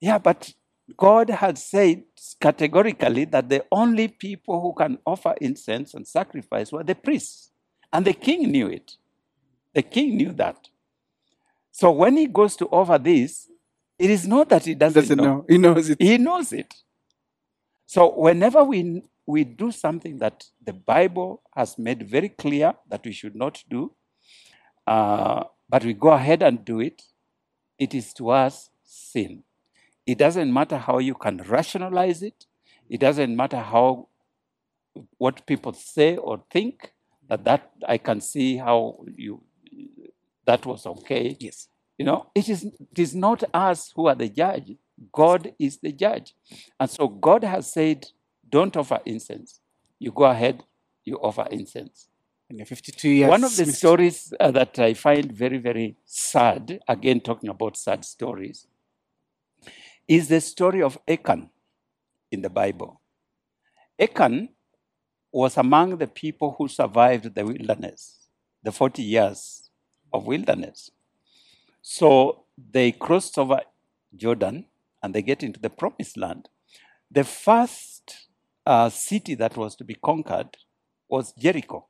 [0.00, 0.52] Yeah, but
[0.96, 2.02] God had said
[2.40, 7.50] categorically that the only people who can offer incense and sacrifice were the priests.
[7.92, 8.96] And the king knew it.
[9.74, 10.68] The king knew that.
[11.70, 13.48] So when he goes to offer this,
[13.98, 15.24] it is not that he doesn't, Doesn't know.
[15.24, 15.46] know.
[15.48, 16.00] He knows it.
[16.00, 16.74] He knows it.
[17.90, 23.10] So whenever we we do something that the Bible has made very clear that we
[23.10, 23.90] should not do,
[24.86, 27.02] uh, but we go ahead and do it,
[27.80, 29.42] it is to us sin.
[30.06, 32.46] It doesn't matter how you can rationalize it.
[32.88, 34.06] It doesn't matter how
[35.18, 36.92] what people say or think
[37.28, 39.42] that that I can see how you
[40.46, 41.36] that was okay.
[41.40, 41.66] Yes.
[41.98, 44.76] You know, it is, it is not us who are the judge.
[45.12, 46.34] God is the judge.
[46.78, 48.06] And so God has said,
[48.48, 49.60] don't offer incense.
[49.98, 50.64] You go ahead,
[51.04, 52.08] you offer incense.
[52.48, 53.30] In the 52 years.
[53.30, 58.04] One of the stories uh, that I find very, very sad, again talking about sad
[58.04, 58.66] stories,
[60.08, 61.48] is the story of Achan
[62.32, 63.00] in the Bible.
[63.98, 64.48] Achan
[65.30, 68.28] was among the people who survived the wilderness,
[68.62, 69.70] the 40 years
[70.12, 70.90] of wilderness.
[71.82, 73.60] So they crossed over
[74.16, 74.66] Jordan
[75.02, 76.48] and they get into the promised land.
[77.10, 78.28] The first
[78.66, 80.56] uh, city that was to be conquered
[81.08, 81.86] was Jericho.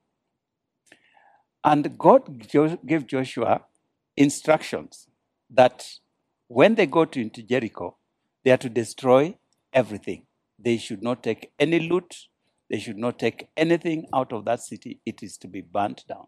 [1.63, 2.49] And God
[2.87, 3.63] gave Joshua
[4.17, 5.09] instructions
[5.51, 5.89] that
[6.49, 7.97] when they go to, into Jericho,
[8.45, 9.37] they are to destroy
[9.73, 10.27] everything.
[10.59, 12.17] They should not take any loot.
[12.71, 15.01] They should not take anything out of that city.
[15.05, 16.27] It is to be burnt down.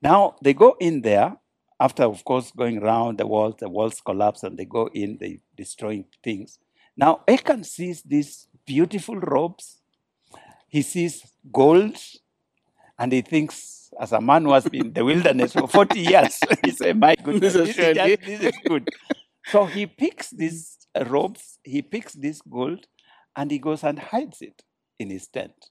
[0.00, 1.36] Now they go in there
[1.82, 3.56] after, of course, going around the walls.
[3.58, 5.18] The walls collapse and they go in.
[5.20, 6.58] They destroying things.
[6.96, 9.80] Now Achan sees these beautiful robes.
[10.68, 11.14] He sees
[11.52, 11.96] gold,
[12.98, 16.40] and he thinks, as a man who has been in the wilderness for 40 years,
[16.64, 18.88] he says, My goodness, This this is is, just- this is good.
[19.46, 22.86] So he picks these robes, he picks this gold,
[23.36, 24.62] and he goes and hides it
[24.98, 25.70] in his tent.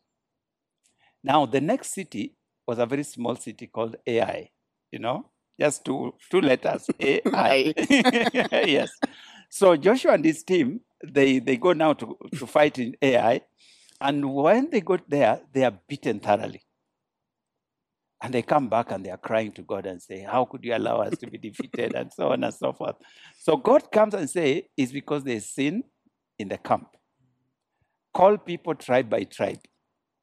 [1.23, 2.35] Now, the next city
[2.67, 4.51] was a very small city called Ai,
[4.91, 7.73] you know, just two, two letters, Ai.
[7.77, 8.91] yes.
[9.49, 13.41] So Joshua and his team, they, they go now to, to fight in Ai.
[13.99, 16.61] And when they got there, they are beaten thoroughly.
[18.23, 20.75] And they come back and they are crying to God and say, How could you
[20.75, 21.95] allow us to be defeated?
[21.95, 22.95] And so on and so forth.
[23.39, 25.83] So God comes and say, It's because there's sin
[26.37, 26.87] in the camp.
[28.13, 29.61] Call people tribe by tribe,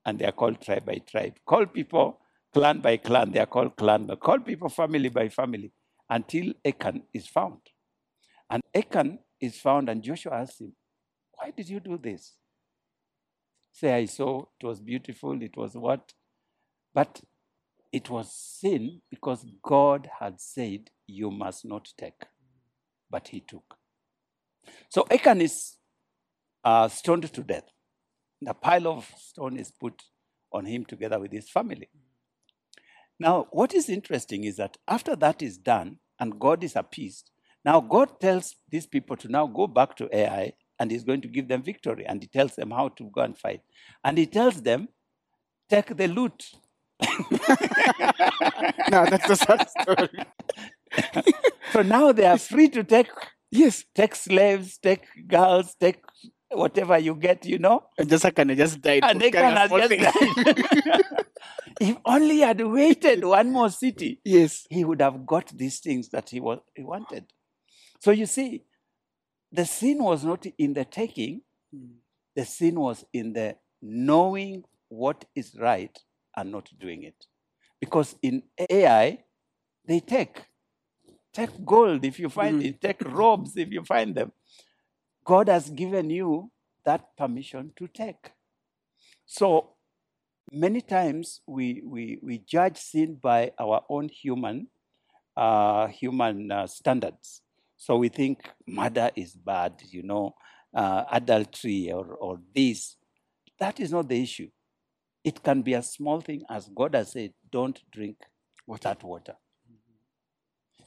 [0.05, 1.35] and they are called tribe by tribe.
[1.45, 2.21] Call people
[2.53, 4.07] clan by clan, they are called clan.
[4.07, 5.73] But call people family by family
[6.09, 7.61] until Achan is found.
[8.51, 10.73] And Achan is found, and Joshua asks him,
[11.35, 12.35] Why did you do this?
[13.73, 16.13] Say, I saw it was beautiful, it was what?
[16.95, 17.21] But
[17.93, 22.25] it was sin because God had said, You must not take.
[23.11, 23.77] But he took.
[24.91, 25.77] So Achan is
[26.65, 27.65] uh, stoned to death.
[28.41, 30.03] The pile of stone is put
[30.53, 31.89] on him together with his family.
[33.21, 37.31] Now, what is interesting is that after that is done and God is appeased,
[37.65, 41.29] now God tells these people to now go back to Ai and he's going to
[41.29, 43.61] give them victory and he tells them how to go and fight.
[44.05, 44.89] And he tells them,
[45.69, 46.45] take the loot.
[48.91, 50.09] No, that's a sad story.
[51.73, 53.09] So now they are free to take
[53.51, 53.85] Yes.
[53.95, 56.01] take slaves, take girls, take
[56.51, 57.85] whatever you get, you know.
[57.99, 59.05] And just Achan just died.
[59.05, 61.05] And they carrying can a just thing.
[61.81, 64.67] if only he had waited one more city, yes.
[64.71, 67.25] he would have got these things that he was he wanted.
[68.01, 68.65] So you see,
[69.53, 71.43] the sin was not in the taking,
[71.75, 71.97] Mm.
[72.35, 75.97] The sin was in the knowing what is right
[76.37, 77.27] and not doing it.
[77.81, 79.25] Because in Ai,
[79.87, 80.45] they take.
[81.33, 82.67] Take gold if you find Mhm.
[82.67, 84.33] it, take robes if you find them.
[85.29, 86.51] God has given you
[86.87, 88.33] that permission to take.
[89.27, 89.75] So
[90.51, 94.69] many times we, we, we judge sin by our own human
[95.37, 97.43] uh, human uh, standards.
[97.77, 100.35] So we think murder is bad, you know,
[100.75, 102.97] uh, adultery or, or this.
[103.61, 104.49] That is not the issue.
[105.23, 108.17] It can be a small thing, as God has said, don't drink
[108.67, 108.89] Water.
[108.89, 109.35] that water.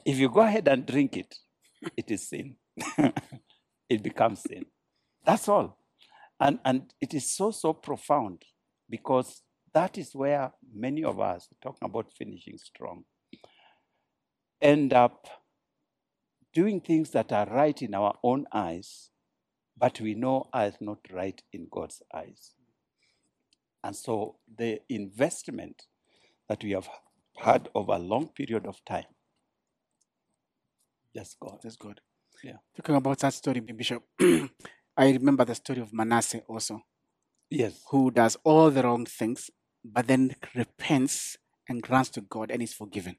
[0.04, 1.36] If you go ahead and drink it,
[1.96, 2.56] it is sin.
[3.92, 4.66] it becomes sin.
[5.26, 5.78] That's all.
[6.40, 8.44] And, and it is so, so profound
[8.90, 9.42] because
[9.74, 13.04] that is where many of us, talking about finishing strong,
[14.62, 15.28] end up
[16.54, 19.10] doing things that are right in our own eyes,
[19.78, 22.56] but we know are not right in God's eyes.
[23.84, 25.84] And so the investment
[26.48, 26.88] that we have
[27.38, 29.06] had over a long period of time
[31.14, 31.60] just God.
[31.62, 32.00] That's good.
[32.44, 32.58] Yeah.
[32.76, 34.04] Talking about that story, Bishop,
[34.98, 36.82] I remember the story of Manasseh also,
[37.50, 37.82] Yes.
[37.90, 39.50] who does all the wrong things,
[39.84, 41.38] but then repents
[41.70, 43.16] and grants to God and is forgiven.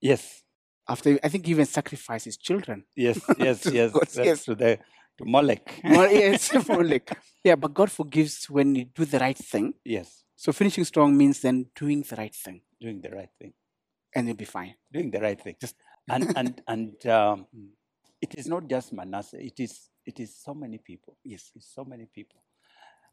[0.00, 0.42] Yes.
[0.88, 2.84] After, I think, he even sacrificed his children.
[2.96, 3.20] Yes.
[3.38, 3.66] Yes.
[3.66, 3.92] Yes.
[3.92, 4.44] God, That's yes.
[4.44, 4.78] To the
[5.18, 5.80] to Molech.
[5.84, 7.10] Well, yes, like,
[7.44, 9.74] yeah, but God forgives when you do the right thing.
[9.84, 10.24] yes.
[10.34, 13.52] So finishing strong means then doing the right thing, Doing the right thing.
[14.14, 14.74] and you'll be fine.
[14.92, 15.54] Doing the right thing.
[15.60, 15.76] Just-
[16.10, 17.68] and and and um, Mm.
[18.22, 19.44] It is not just Manasseh.
[19.44, 21.16] It is it is so many people.
[21.24, 21.50] Yes.
[21.54, 22.42] It's so many people.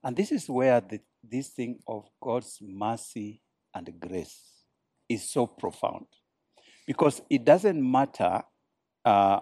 [0.04, 3.42] And this is where the, this thing of God's mercy
[3.76, 4.40] and grace
[5.10, 6.06] is so profound.
[6.88, 8.42] Because it doesn't matter
[9.04, 9.42] uh,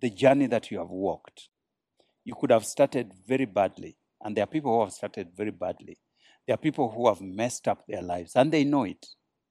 [0.00, 1.48] the journey that you have walked.
[2.24, 5.98] You could have started very badly, and there are people who have started very badly.
[6.46, 9.04] There are people who have messed up their lives, and they know it.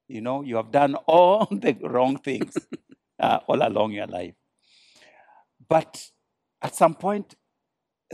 [0.08, 2.58] You know, you have done all the wrong things
[3.20, 4.34] uh, all along your life.
[5.74, 6.12] But
[6.62, 7.34] at some point,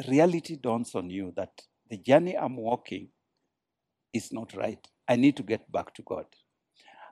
[0.08, 1.52] reality dawns on you that
[1.90, 3.10] the journey I'm walking
[4.14, 4.80] is not right.
[5.10, 6.24] I need to get back to God.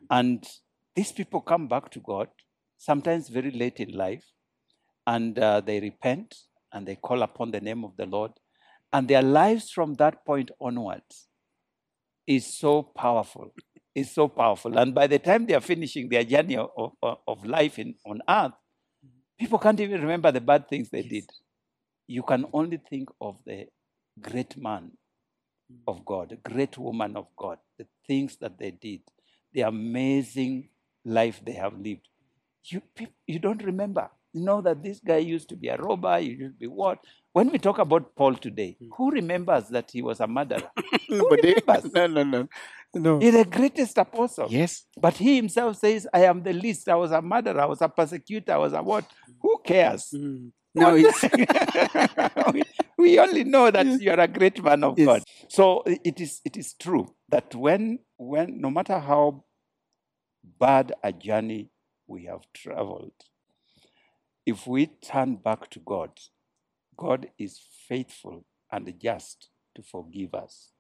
[0.10, 0.48] And
[0.96, 2.30] these people come back to God,
[2.78, 4.24] sometimes very late in life,
[5.06, 6.34] and uh, they repent
[6.72, 8.32] and they call upon the name of the Lord.
[8.94, 11.28] And their lives from that point onwards
[12.26, 13.54] is so powerful.
[13.94, 14.78] Is so powerful.
[14.78, 16.70] And by the time they are finishing their journey of,
[17.04, 18.54] of, of life in, on earth,
[19.38, 21.10] people can't even remember the bad things they Yes.
[21.10, 21.32] did.
[22.08, 23.68] You can only think of the
[24.20, 24.92] great man
[25.72, 25.78] mm.
[25.88, 29.02] of God, the great woman of God, the things that they did,
[29.54, 30.70] the amazing
[31.06, 32.08] life they have lived.
[32.66, 32.82] You,
[33.26, 34.10] you don't remember.
[34.34, 37.00] You know that this guy used to be a robber, he used to be what?
[37.34, 38.90] When we talk about Paul today, mm.
[38.96, 40.70] who remembers that he was a murderer?
[41.10, 41.56] they,
[41.94, 42.48] no, no, no,
[42.94, 43.20] no.
[43.20, 44.48] He's the greatest apostle.
[44.50, 44.86] Yes.
[45.00, 46.90] But he himself says, I am the least.
[46.90, 47.62] I was a murderer.
[47.62, 48.54] I was a persecutor.
[48.54, 49.06] I was a what?
[49.42, 50.10] Who cares?
[50.14, 50.52] Mm.
[50.76, 50.94] No,
[52.54, 52.64] we,
[52.98, 55.06] we only know that you are a great man of Yes.
[55.08, 55.24] God.
[55.50, 59.44] So it is it is true that when when no matter how
[60.60, 61.70] bad a journey
[62.06, 63.14] we have traveled,
[64.46, 66.12] if we turn back to God,
[66.96, 70.72] God is faithful and just to forgive us.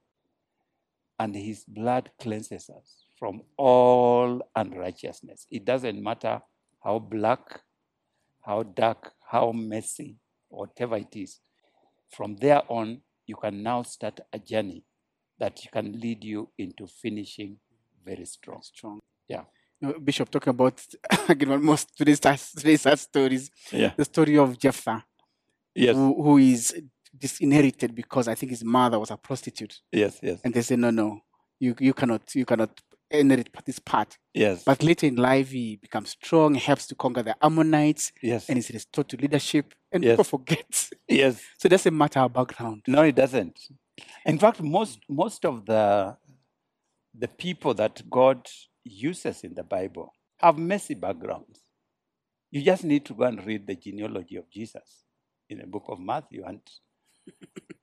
[1.19, 5.47] And his blood cleanses us from all unrighteousness.
[5.49, 6.41] It doesn't matter
[6.83, 7.61] how black,
[8.47, 10.15] how dark, how messy,
[10.47, 11.39] whatever it is.
[12.15, 14.85] From there on, you can now start a journey
[15.37, 17.57] that can lead you into finishing
[18.05, 18.61] very strong.
[18.61, 18.99] strong.
[19.27, 19.43] Yeah.
[19.81, 20.81] You know, Bishop, talking about
[21.29, 23.51] again almost today's sad- today's sad stories.
[23.71, 23.91] Yeah.
[23.97, 25.03] The story of Jephthah,
[25.75, 25.95] Yes.
[25.95, 26.73] who, who is
[27.15, 30.19] disinherited because I think his mother was a prostitute, Yes.
[30.23, 30.39] Yes.
[30.43, 31.19] and they say, no, no,
[31.59, 32.71] you you cannot you cannot
[33.11, 34.17] inherit this part.
[34.33, 34.63] Yes.
[34.63, 38.49] But later in life, he becomes strong, helps to conquer the Ammonites, yes.
[38.49, 39.73] and is restored to leadership.
[39.91, 40.13] And Yes.
[40.13, 40.89] people forget.
[41.07, 41.41] Yes.
[41.57, 42.83] So it doesn't matter our background.
[42.87, 43.59] No, it doesn't.
[44.25, 46.17] In fact, most most of the
[47.17, 48.47] the people that God
[48.83, 51.61] uses in the Bible have messy backgrounds.
[52.51, 55.03] You just need to go and read the genealogy of Jesus
[55.49, 56.61] in the book of Matthew, and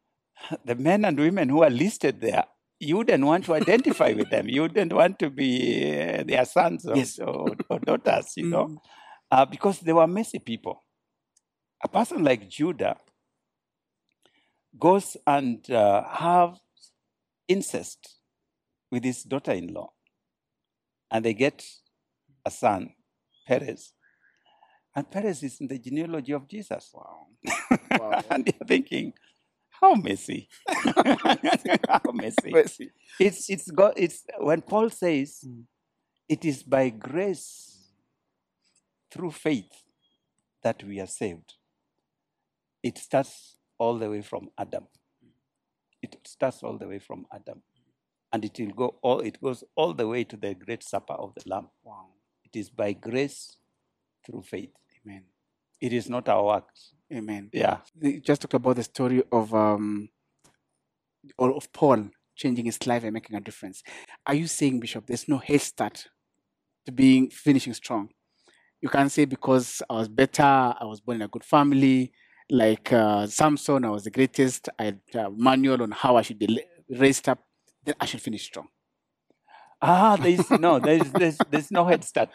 [0.64, 2.44] the men and women who are listed there,
[2.84, 4.48] you wouldn't want to identify with them.
[4.48, 5.50] You wouldn't want to be
[6.00, 7.18] uh, their sons or, Yes.
[7.18, 8.76] or, or daughters, you know, Mm.
[9.30, 10.80] uh, because they were messy people.
[11.82, 12.96] A person like Judah
[14.78, 16.58] goes and uh, have
[17.48, 18.18] incest
[18.90, 19.90] with his daughter-in-law,
[21.10, 21.64] and they get
[22.44, 22.90] a son,
[23.46, 23.92] Perez.
[24.96, 26.90] And Perez is in the genealogy of Jesus.
[26.94, 27.26] Wow.
[27.98, 28.22] Wow.
[28.30, 29.12] and you're thinking,
[29.84, 30.48] How messy?
[31.88, 32.50] How messy?
[33.20, 35.64] It's it's got it's when Paul says Mm.
[36.26, 37.92] it is by grace
[39.12, 39.72] through faith
[40.62, 41.56] that we are saved.
[42.82, 44.86] It starts all the way from Adam.
[46.02, 47.62] It starts all the way from Adam.
[48.32, 51.34] And it will go all it goes all the way to the great supper of
[51.34, 51.68] the Lamb.
[51.82, 52.06] Wow.
[52.46, 53.58] It is by grace
[54.24, 54.72] through faith.
[55.04, 55.24] Amen.
[55.78, 56.94] It is not our works.
[57.14, 57.50] Amen.
[57.52, 57.78] Yeah.
[58.22, 60.08] Just talked about the story of um
[61.38, 63.82] or of Paul changing his life and making a difference.
[64.26, 66.06] Are you saying, Bishop, there's no head start
[66.86, 68.08] to being finishing strong?
[68.80, 72.12] You can't say because I was better, I was born in a good family,
[72.50, 76.38] like uh, Samson, I was the greatest, I had a manual on how I should
[76.38, 77.38] be raised up,
[77.84, 78.68] then I should finish strong.
[79.80, 82.30] Ah, there is no, there is there's, there's no head start.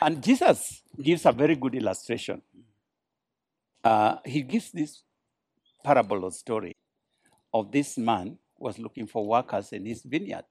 [0.00, 2.42] And Jesus gives a very good illustration.
[3.84, 5.02] Uh, he gives this
[5.84, 6.76] parable or story
[7.52, 10.44] of this man who was looking for workers in his vineyard.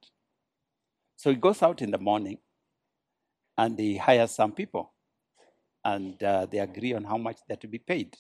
[1.16, 2.38] So he goes out in the morning
[3.58, 4.94] and he hires some people
[5.84, 8.16] and uh, they agree on how much they're to be paid.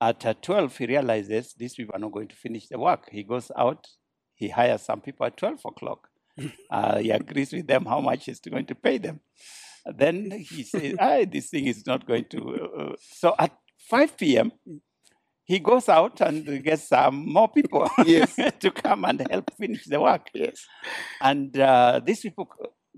[0.00, 3.08] At uh, 12, he realizes these people are not going to finish the work.
[3.10, 3.86] He goes out,
[4.34, 6.08] he hires some people at 12 o'clock.
[6.70, 9.18] Uh, he agrees with them how much he's going to pay them.
[9.84, 12.38] Then he says, ah, this thing is not going to.
[12.38, 13.58] uh, uh." so at
[13.88, 14.52] 5 p.m.,
[15.44, 18.36] he goes out and gets some more people Yes.
[18.60, 20.28] to come and help finish the work.
[20.34, 20.66] Yes.
[21.22, 22.48] And uh, these people,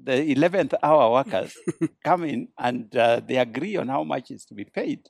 [0.03, 1.55] the 11th hour workers,
[2.05, 5.01] come in and uh, they agree on how much is to be paid.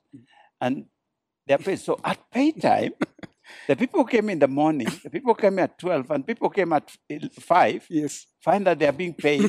[0.61, 0.85] And
[1.47, 1.79] they're paid.
[1.81, 2.93] So at pay time,
[3.67, 6.73] the people who came in the morning, the people came at 12, and people came
[6.75, 6.91] at
[7.41, 8.27] 5, Yes.
[8.45, 9.49] find that they're being paid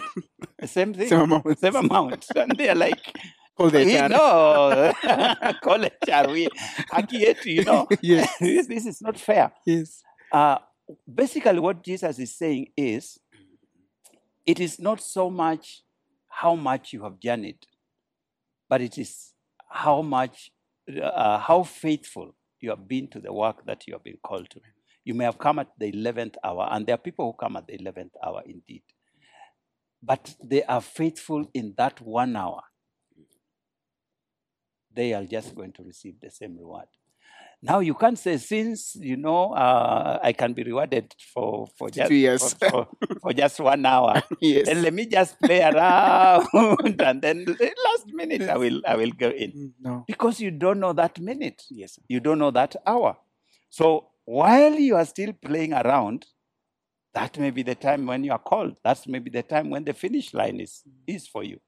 [0.57, 1.59] the same thing, Same amount.
[1.59, 2.25] same amount.
[2.36, 3.15] And they're like,
[3.58, 4.10] Call the we HR.
[4.10, 4.93] know,
[5.64, 6.47] college are we,
[6.91, 8.30] haki yetu, you know, Yes.
[8.39, 9.52] this, this is not fair.
[9.66, 10.02] Yes.
[10.32, 10.58] Uh,
[11.14, 13.20] basically, what Jesus is saying is
[14.45, 15.84] it is not so much
[16.30, 17.60] how much you have journeyed,
[18.70, 19.34] but it is
[19.70, 20.52] how much,
[21.02, 24.62] uh, how faithful you have been to the work that you have been called to.
[25.04, 27.68] You may have come at the 11th hour, and there are people who come at
[27.68, 28.84] the 11th hour indeed.
[30.02, 32.62] But they are faithful in that one hour.
[34.93, 36.87] They are just going to receive the same reward.
[37.63, 42.11] Now you can't say since you know uh, I can be rewarded for for just
[42.59, 42.87] for, for,
[43.21, 44.21] for just one hour.
[44.41, 44.65] Yes.
[44.65, 46.47] Then let me just play around,
[47.01, 50.03] and then the last minute I will I will go in Mm, No.
[50.07, 51.99] because you don't know that minute, Yes.
[52.07, 53.15] you don't know that hour.
[53.69, 56.25] So while you are still playing around,
[57.13, 58.75] that may be the time when you are called.
[58.83, 61.59] That's maybe the time when the finish line is is for you,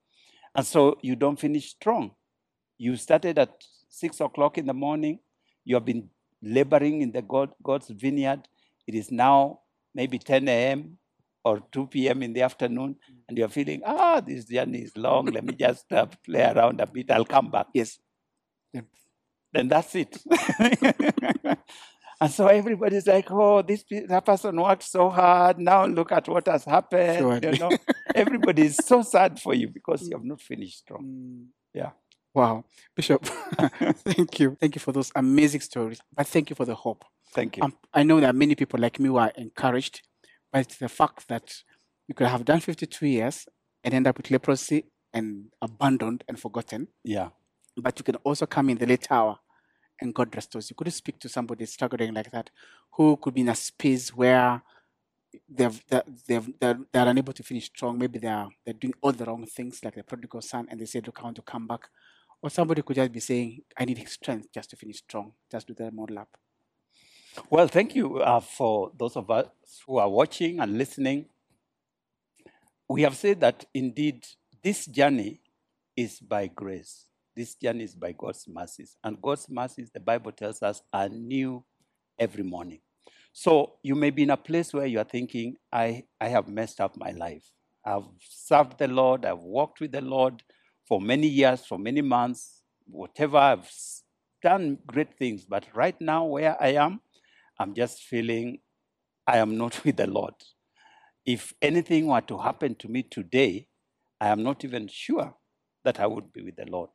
[0.56, 2.12] and so you don't finish strong.
[2.78, 5.20] You started at six o'clock in the morning.
[5.64, 6.10] You have been
[6.42, 8.48] laboring in the God, God's vineyard.
[8.88, 9.60] It is now
[9.94, 10.98] maybe 10 a.m.
[11.44, 12.24] or 2 p.m.
[12.24, 12.96] in the afternoon,
[13.28, 15.26] and you're feeling, ah, this journey is long.
[15.28, 17.12] Let me just uh, play around a bit.
[17.12, 17.68] I'll come back.
[17.74, 18.00] Yes.
[19.54, 20.18] Then that's it.
[22.20, 25.60] and so everybody's like, oh, this that person worked so hard.
[25.60, 27.20] Now look at what has happened.
[27.20, 27.38] Sure.
[27.38, 27.78] You know,
[28.16, 31.04] everybody is so sad for you because you have not finished strong.
[31.14, 31.46] Mm.
[31.74, 31.90] Yeah.
[32.34, 32.66] Wow.
[32.96, 33.24] Bishop,
[34.06, 34.58] thank you.
[34.60, 36.02] Thank you for those amazing stories.
[36.16, 37.06] But thank you for the hope.
[37.34, 37.64] Thank you.
[37.64, 40.02] Um, I know that many people like me were encouraged
[40.52, 41.64] by the fact that
[42.08, 43.48] you could have done 52 years
[43.84, 47.30] and end up with leprosy and abandoned and forgotten, yeah.
[47.78, 49.38] but you can also come in the late hour
[50.02, 50.76] and God restores you.
[50.76, 52.50] Could you speak to somebody struggling like that
[52.92, 54.62] who could be in a space where
[55.50, 57.98] they've, they're, they've, they're, they're unable to finish strong?
[57.98, 61.02] Maybe they're, they're doing all the wrong things, like the prodigal son, and they say,
[61.06, 61.90] Look, I want to come back.
[62.44, 65.74] Or somebody could just be saying, I need strength just to finish strong, just do
[65.74, 66.28] the model up.
[67.50, 69.48] Well, thank you uh, for those of us
[69.88, 71.28] who are watching and listening.
[72.90, 74.28] We have said that indeed
[74.62, 75.40] this journey
[75.96, 77.06] is by grace.
[77.34, 78.98] This journey is by God's mercies.
[79.02, 81.64] And God's mercies, the Bible tells us, are new
[82.20, 82.82] every morning.
[83.32, 86.82] So you may be in a place where you are thinking, I, I have messed
[86.82, 87.50] up my life.
[87.86, 90.44] I've served the Lord, I've walked with the Lord
[90.88, 93.38] for many years, for many months, whatever.
[93.38, 93.70] I've
[94.42, 95.46] done great things.
[95.46, 97.00] But right now, where I am,
[97.60, 98.60] I'm just feeling
[99.26, 100.36] I am not with the Lord.
[101.26, 103.68] If anything were to happen to me today,
[104.20, 105.34] I am not even sure
[105.84, 106.90] that I would be with the Lord.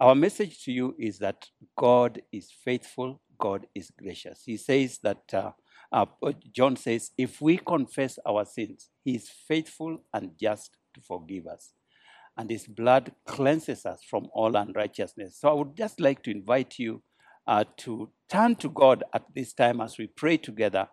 [0.00, 1.46] Our message to you is that
[1.78, 4.42] God is faithful, God is gracious.
[4.44, 5.52] He says that, uh,
[5.92, 6.06] uh,
[6.50, 11.72] John says, if we confess our sins, He is faithful and just to forgive us.
[12.36, 15.38] And His blood cleanses us from all unrighteousness.
[15.40, 17.02] So I would just like to invite you
[17.46, 20.88] uh, to turn to God at this time as we pray together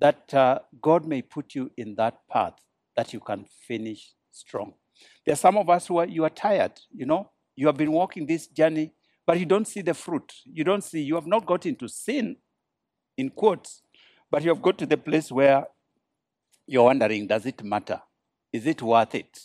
[0.00, 2.54] that uh, God may put you in that path
[2.96, 4.74] that you can finish strong.
[5.24, 7.92] There are some of us who are, you are tired, you know, you have been
[7.92, 8.92] walking this journey,
[9.26, 10.32] but you don't see the fruit.
[10.44, 12.36] You don't see, you have not got into sin,
[13.16, 13.82] in quotes,
[14.30, 15.66] but you have got to the place where
[16.66, 18.00] you're wondering, does it matter?
[18.52, 19.38] Is it worth it?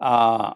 [0.00, 0.54] Uh,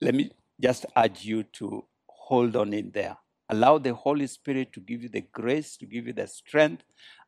[0.00, 0.30] let me
[0.60, 3.16] just urge you to hold on in there.
[3.48, 6.82] Allow the Holy Spirit to give you the grace, to give you the strength,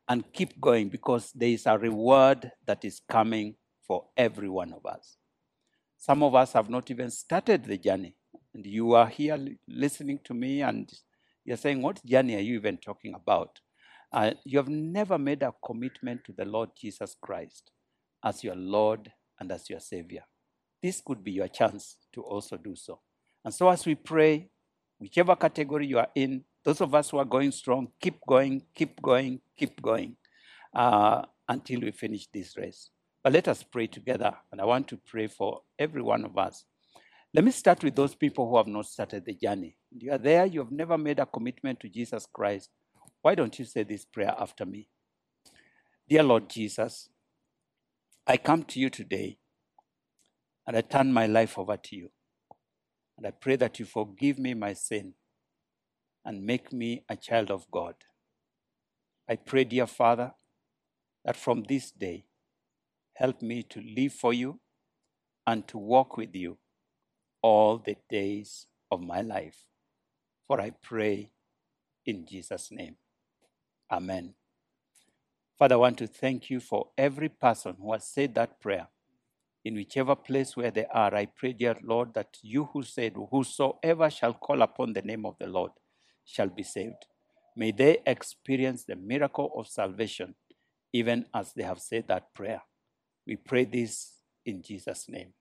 [0.07, 3.55] and keep going because there is a reward that is coming
[3.87, 5.17] for every one of us.
[5.97, 8.15] Some of us have not even started the journey,
[8.53, 10.91] and you are here listening to me, and
[11.45, 13.59] you're saying, What journey are you even talking about?
[14.11, 17.71] Uh, you have never made a commitment to the Lord Jesus Christ
[18.23, 20.23] as your Lord and as your Savior.
[20.81, 22.99] This could be your chance to also do so.
[23.43, 24.49] And so, as we pray,
[24.99, 29.01] whichever category you are in, those of us who are going strong, keep going, keep
[29.01, 30.15] going, keep going
[30.73, 32.89] uh, until we finish this race.
[33.23, 36.65] But let us pray together, and I want to pray for every one of us.
[37.33, 39.77] Let me start with those people who have not started the journey.
[39.91, 42.69] You are there, you have never made a commitment to Jesus Christ.
[43.21, 44.89] Why don't you say this prayer after me?
[46.07, 47.09] Dear Lord Jesus,
[48.25, 49.37] I come to you today
[50.69, 52.11] and I turn my life over to you.
[53.17, 55.15] And I pray that you forgive me my sin
[56.23, 57.95] and make me a child of God.
[59.27, 60.31] I pray, dear Father,
[61.25, 62.25] that from this day,
[63.15, 64.59] help me to live for you
[65.47, 66.59] and to walk with you
[67.41, 69.65] all the days of my life.
[70.47, 71.31] For I pray
[72.05, 72.97] in Jesus' name.
[73.91, 74.35] Amen.
[75.57, 78.89] Father, I want to thank you for every person who has said that prayer.
[79.65, 84.09] In whichever place where they are, I pray, dear Lord, that you who said, Whosoever
[84.09, 85.71] shall call upon the name of the Lord
[86.25, 87.05] shall be saved.
[87.55, 90.35] May they experience the miracle of salvation,
[90.93, 92.61] even as they have said that prayer.
[93.27, 94.13] We pray this
[94.45, 95.33] in Jesus' name.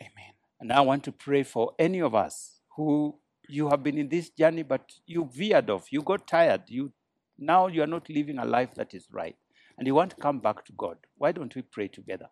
[0.00, 0.34] Amen.
[0.60, 3.18] And I want to pray for any of us who
[3.48, 6.92] you have been in this journey, but you veered off, you got tired, you
[7.38, 9.36] now you are not living a life that is right,
[9.76, 10.96] and you want to come back to God.
[11.18, 12.28] Why don't we pray together?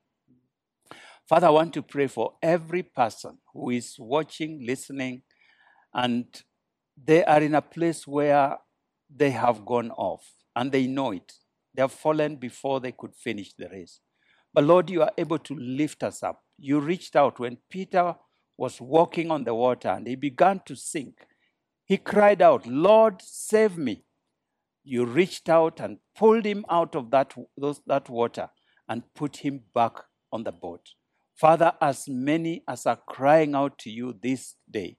[1.28, 5.22] Father, I want to pray for every person who is watching, listening,
[5.94, 6.26] and
[7.02, 8.58] they are in a place where
[9.14, 10.24] they have gone off
[10.56, 11.32] and they know it.
[11.74, 14.00] They have fallen before they could finish the race.
[14.52, 16.42] But Lord, you are able to lift us up.
[16.58, 18.14] You reached out when Peter
[18.58, 21.26] was walking on the water and he began to sink.
[21.84, 24.04] He cried out, Lord, save me.
[24.84, 28.50] You reached out and pulled him out of that, those, that water
[28.88, 29.92] and put him back
[30.32, 30.90] on the boat.
[31.34, 34.96] Father, as many as are crying out to you this day,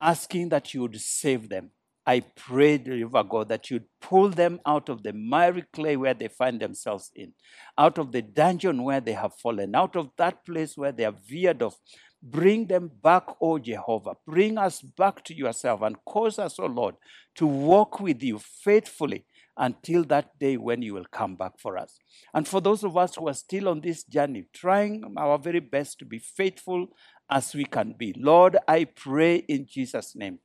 [0.00, 1.70] asking that you would save them,
[2.06, 6.28] I pray, Jehovah God, that you'd pull them out of the miry clay where they
[6.28, 7.34] find themselves in,
[7.76, 11.14] out of the dungeon where they have fallen, out of that place where they are
[11.28, 11.76] veered off.
[12.22, 14.16] Bring them back, O Jehovah.
[14.26, 16.96] Bring us back to yourself and cause us, O Lord,
[17.36, 19.24] to walk with you faithfully
[19.60, 21.98] until that day when you will come back for us.
[22.34, 25.98] And for those of us who are still on this journey, trying our very best
[25.98, 26.88] to be faithful
[27.30, 30.38] as we can be, Lord, I pray in Jesus' name.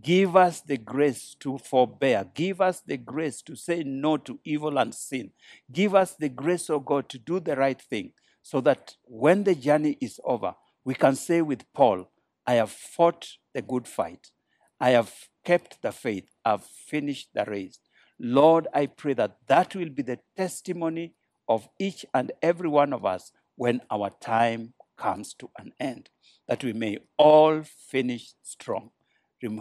[0.00, 2.26] Give us the grace to forbear.
[2.34, 5.30] Give us the grace to say no to evil and sin.
[5.72, 8.12] Give us the grace, oh God, to do the right thing
[8.42, 10.54] so that when the journey is over,
[10.84, 12.10] we can say with Paul,
[12.46, 14.30] I have fought the good fight.
[14.78, 15.12] I have
[15.44, 16.28] kept the faith.
[16.44, 17.78] I've finished the race.
[18.20, 21.14] Lord, I pray that that will be the testimony
[21.48, 26.10] of each and every one of us when our time comes to an end,
[26.48, 28.90] that we may all finish strong.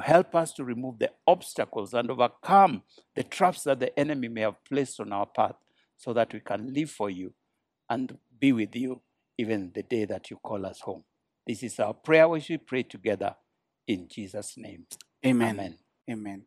[0.03, 2.82] Help us to remove the obstacles and overcome
[3.16, 5.55] the traps that the enemy may have placed on our path
[5.97, 7.34] so that we can live for you
[7.89, 9.01] and be with you
[9.38, 11.03] even the day that you call us home.
[11.45, 13.36] This is our prayer which we pray together
[13.88, 14.86] in Jesus' name.
[15.26, 15.49] Amen.
[15.60, 15.78] Amen.
[16.10, 16.43] Amen.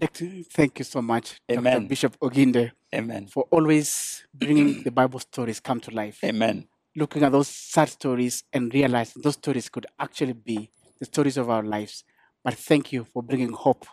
[0.00, 1.80] Thank you so much, Dr.
[1.80, 3.26] Bishop Oginde, Amen.
[3.26, 6.20] for always bringing the Bible stories come to life.
[6.24, 6.68] Amen.
[6.94, 11.50] Looking at those sad stories and realizing those stories could actually be the stories of
[11.50, 12.04] our lives.
[12.44, 13.86] But thank you for bringing hope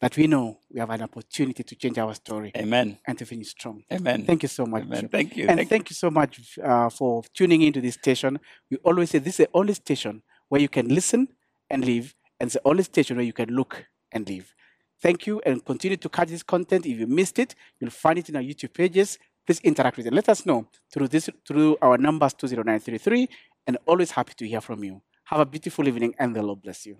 [0.00, 2.98] that we know we have an opportunity to change our story Amen.
[3.06, 3.84] and to finish strong.
[3.92, 4.24] Amen.
[4.24, 4.82] Thank you so much.
[4.82, 4.90] Amen.
[4.90, 5.12] Bishop.
[5.12, 5.46] Thank you.
[5.48, 8.40] And Thank thank you so much uh, for tuning into this station.
[8.70, 11.28] We always say this is the only station where you can listen
[11.70, 14.52] and live, and it's the only station where you can look and live.
[15.02, 16.86] Thank you, and continue to catch this content.
[16.86, 19.18] If you missed it, you'll find it in our YouTube pages.
[19.44, 20.12] Please interact with it.
[20.12, 23.28] Let us know through this through our numbers 20933,
[23.66, 25.02] and always happy to hear from you.
[25.24, 26.96] Have a beautiful evening, and the Lord bless you.